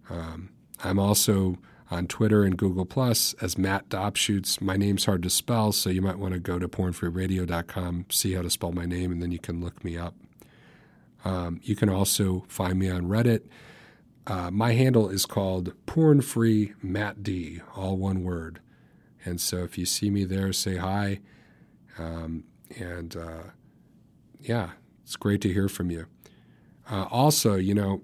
Um, 0.10 0.50
I'm 0.84 1.00
also 1.00 1.58
on 1.92 2.08
Twitter 2.08 2.44
and 2.44 2.58
Google 2.58 2.86
Plus 2.86 3.34
as 3.42 3.58
Matt 3.58 3.90
Dobschuetz. 3.90 4.62
My 4.62 4.78
name's 4.78 5.06
hard 5.06 5.24
to 5.24 5.30
spell, 5.30 5.72
so 5.72 5.90
you 5.90 6.02
might 6.02 6.20
want 6.20 6.34
to 6.34 6.40
go 6.40 6.60
to 6.60 6.68
pornfreeradio.com, 6.68 8.06
see 8.10 8.34
how 8.34 8.42
to 8.42 8.50
spell 8.50 8.72
my 8.72 8.86
name, 8.86 9.12
and 9.12 9.22
then 9.22 9.32
you 9.32 9.40
can 9.40 9.62
look 9.62 9.84
me 9.84 9.98
up. 9.98 10.16
Um, 11.24 11.60
you 11.64 11.76
can 11.76 11.90
also 11.90 12.46
find 12.48 12.78
me 12.78 12.90
on 12.90 13.04
Reddit 13.04 13.44
uh, 14.28 14.50
my 14.50 14.74
handle 14.74 15.10
is 15.10 15.26
called 15.26 15.74
Porn 15.86 16.22
Free 16.22 16.74
Matt 16.82 17.22
D, 17.22 17.62
all 17.76 17.98
one 17.98 18.24
word. 18.24 18.60
And 19.24 19.40
so 19.40 19.64
if 19.64 19.78
you 19.78 19.86
see 19.86 20.10
me 20.10 20.24
there, 20.24 20.52
say 20.52 20.78
hi. 20.78 21.20
Um, 21.98 22.44
and 22.78 23.16
uh, 23.16 23.44
yeah, 24.40 24.72
it's 25.04 25.16
great 25.16 25.42
to 25.42 25.54
hear 25.54 25.70
from 25.70 25.92
you. 25.92 26.08
Uh, 26.90 27.08
also, 27.10 27.56
you 27.56 27.74
know, 27.74 28.02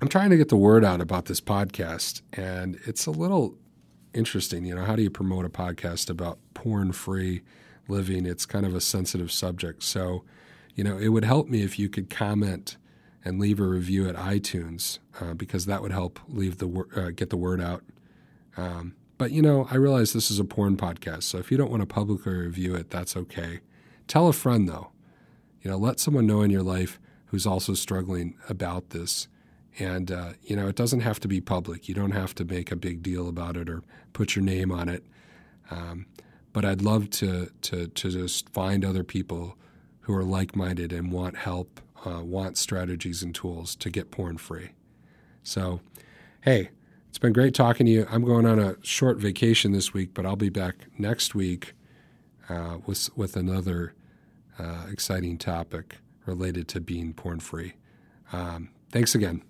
I'm 0.00 0.08
trying 0.08 0.30
to 0.30 0.36
get 0.36 0.48
the 0.48 0.56
word 0.56 0.84
out 0.84 1.00
about 1.00 1.24
this 1.24 1.40
podcast, 1.40 2.22
and 2.32 2.78
it's 2.86 3.06
a 3.06 3.10
little 3.10 3.56
interesting. 4.12 4.64
You 4.64 4.74
know, 4.74 4.84
how 4.84 4.96
do 4.96 5.02
you 5.02 5.10
promote 5.10 5.44
a 5.44 5.48
podcast 5.48 6.10
about 6.10 6.38
porn 6.54 6.92
free 6.92 7.42
living? 7.88 8.26
It's 8.26 8.46
kind 8.46 8.66
of 8.66 8.74
a 8.74 8.80
sensitive 8.80 9.32
subject. 9.32 9.82
So, 9.82 10.24
you 10.74 10.84
know, 10.84 10.98
it 10.98 11.08
would 11.08 11.24
help 11.24 11.48
me 11.48 11.62
if 11.62 11.78
you 11.78 11.88
could 11.88 12.10
comment 12.10 12.76
and 13.24 13.40
leave 13.40 13.58
a 13.58 13.64
review 13.64 14.08
at 14.08 14.14
iTunes 14.14 14.98
uh, 15.20 15.34
because 15.34 15.66
that 15.66 15.82
would 15.82 15.92
help 15.92 16.20
leave 16.28 16.58
the 16.58 16.84
uh, 16.94 17.10
get 17.10 17.30
the 17.30 17.36
word 17.36 17.60
out. 17.60 17.82
Um, 18.56 18.94
but 19.18 19.32
you 19.32 19.42
know, 19.42 19.66
I 19.70 19.76
realize 19.76 20.12
this 20.12 20.30
is 20.30 20.38
a 20.38 20.44
porn 20.44 20.76
podcast, 20.76 21.24
so 21.24 21.38
if 21.38 21.50
you 21.50 21.56
don't 21.56 21.70
want 21.70 21.80
to 21.80 21.86
publicly 21.86 22.34
review 22.34 22.74
it, 22.74 22.90
that's 22.90 23.16
okay. 23.16 23.60
Tell 24.06 24.28
a 24.28 24.32
friend 24.32 24.68
though. 24.68 24.92
You 25.62 25.70
know, 25.70 25.78
let 25.78 25.98
someone 25.98 26.26
know 26.26 26.42
in 26.42 26.50
your 26.50 26.62
life 26.62 27.00
who's 27.26 27.46
also 27.46 27.74
struggling 27.74 28.36
about 28.48 28.90
this. 28.90 29.28
And 29.78 30.10
uh, 30.10 30.32
you 30.42 30.56
know, 30.56 30.68
it 30.68 30.76
doesn't 30.76 31.00
have 31.00 31.20
to 31.20 31.28
be 31.28 31.40
public. 31.40 31.88
You 31.88 31.94
don't 31.94 32.12
have 32.12 32.34
to 32.36 32.44
make 32.44 32.72
a 32.72 32.76
big 32.76 33.02
deal 33.02 33.28
about 33.28 33.56
it 33.56 33.68
or 33.68 33.82
put 34.12 34.34
your 34.34 34.44
name 34.44 34.72
on 34.72 34.88
it. 34.88 35.04
Um, 35.70 36.06
but 36.52 36.64
I'd 36.64 36.82
love 36.82 37.10
to 37.10 37.50
to 37.62 37.88
to 37.88 38.10
just 38.10 38.48
find 38.50 38.84
other 38.84 39.04
people 39.04 39.56
who 40.00 40.14
are 40.14 40.24
like-minded 40.24 40.92
and 40.92 41.10
want 41.10 41.36
help, 41.36 41.80
uh, 42.06 42.22
want 42.22 42.56
strategies 42.56 43.22
and 43.22 43.34
tools 43.34 43.74
to 43.74 43.90
get 43.90 44.12
porn 44.12 44.38
free. 44.38 44.70
So, 45.42 45.80
hey, 46.42 46.70
it's 47.08 47.18
been 47.18 47.32
great 47.32 47.54
talking 47.54 47.86
to 47.86 47.92
you. 47.92 48.06
I'm 48.08 48.24
going 48.24 48.46
on 48.46 48.58
a 48.58 48.76
short 48.82 49.18
vacation 49.18 49.72
this 49.72 49.92
week, 49.92 50.14
but 50.14 50.24
I'll 50.24 50.36
be 50.36 50.48
back 50.48 50.76
next 50.96 51.34
week 51.34 51.74
uh, 52.48 52.78
with 52.86 53.14
with 53.16 53.36
another 53.36 53.94
uh, 54.58 54.86
exciting 54.90 55.36
topic 55.36 55.96
related 56.26 56.68
to 56.68 56.80
being 56.80 57.12
porn 57.14 57.40
free. 57.40 57.74
Um, 58.32 58.70
thanks 58.90 59.14
again. 59.14 59.42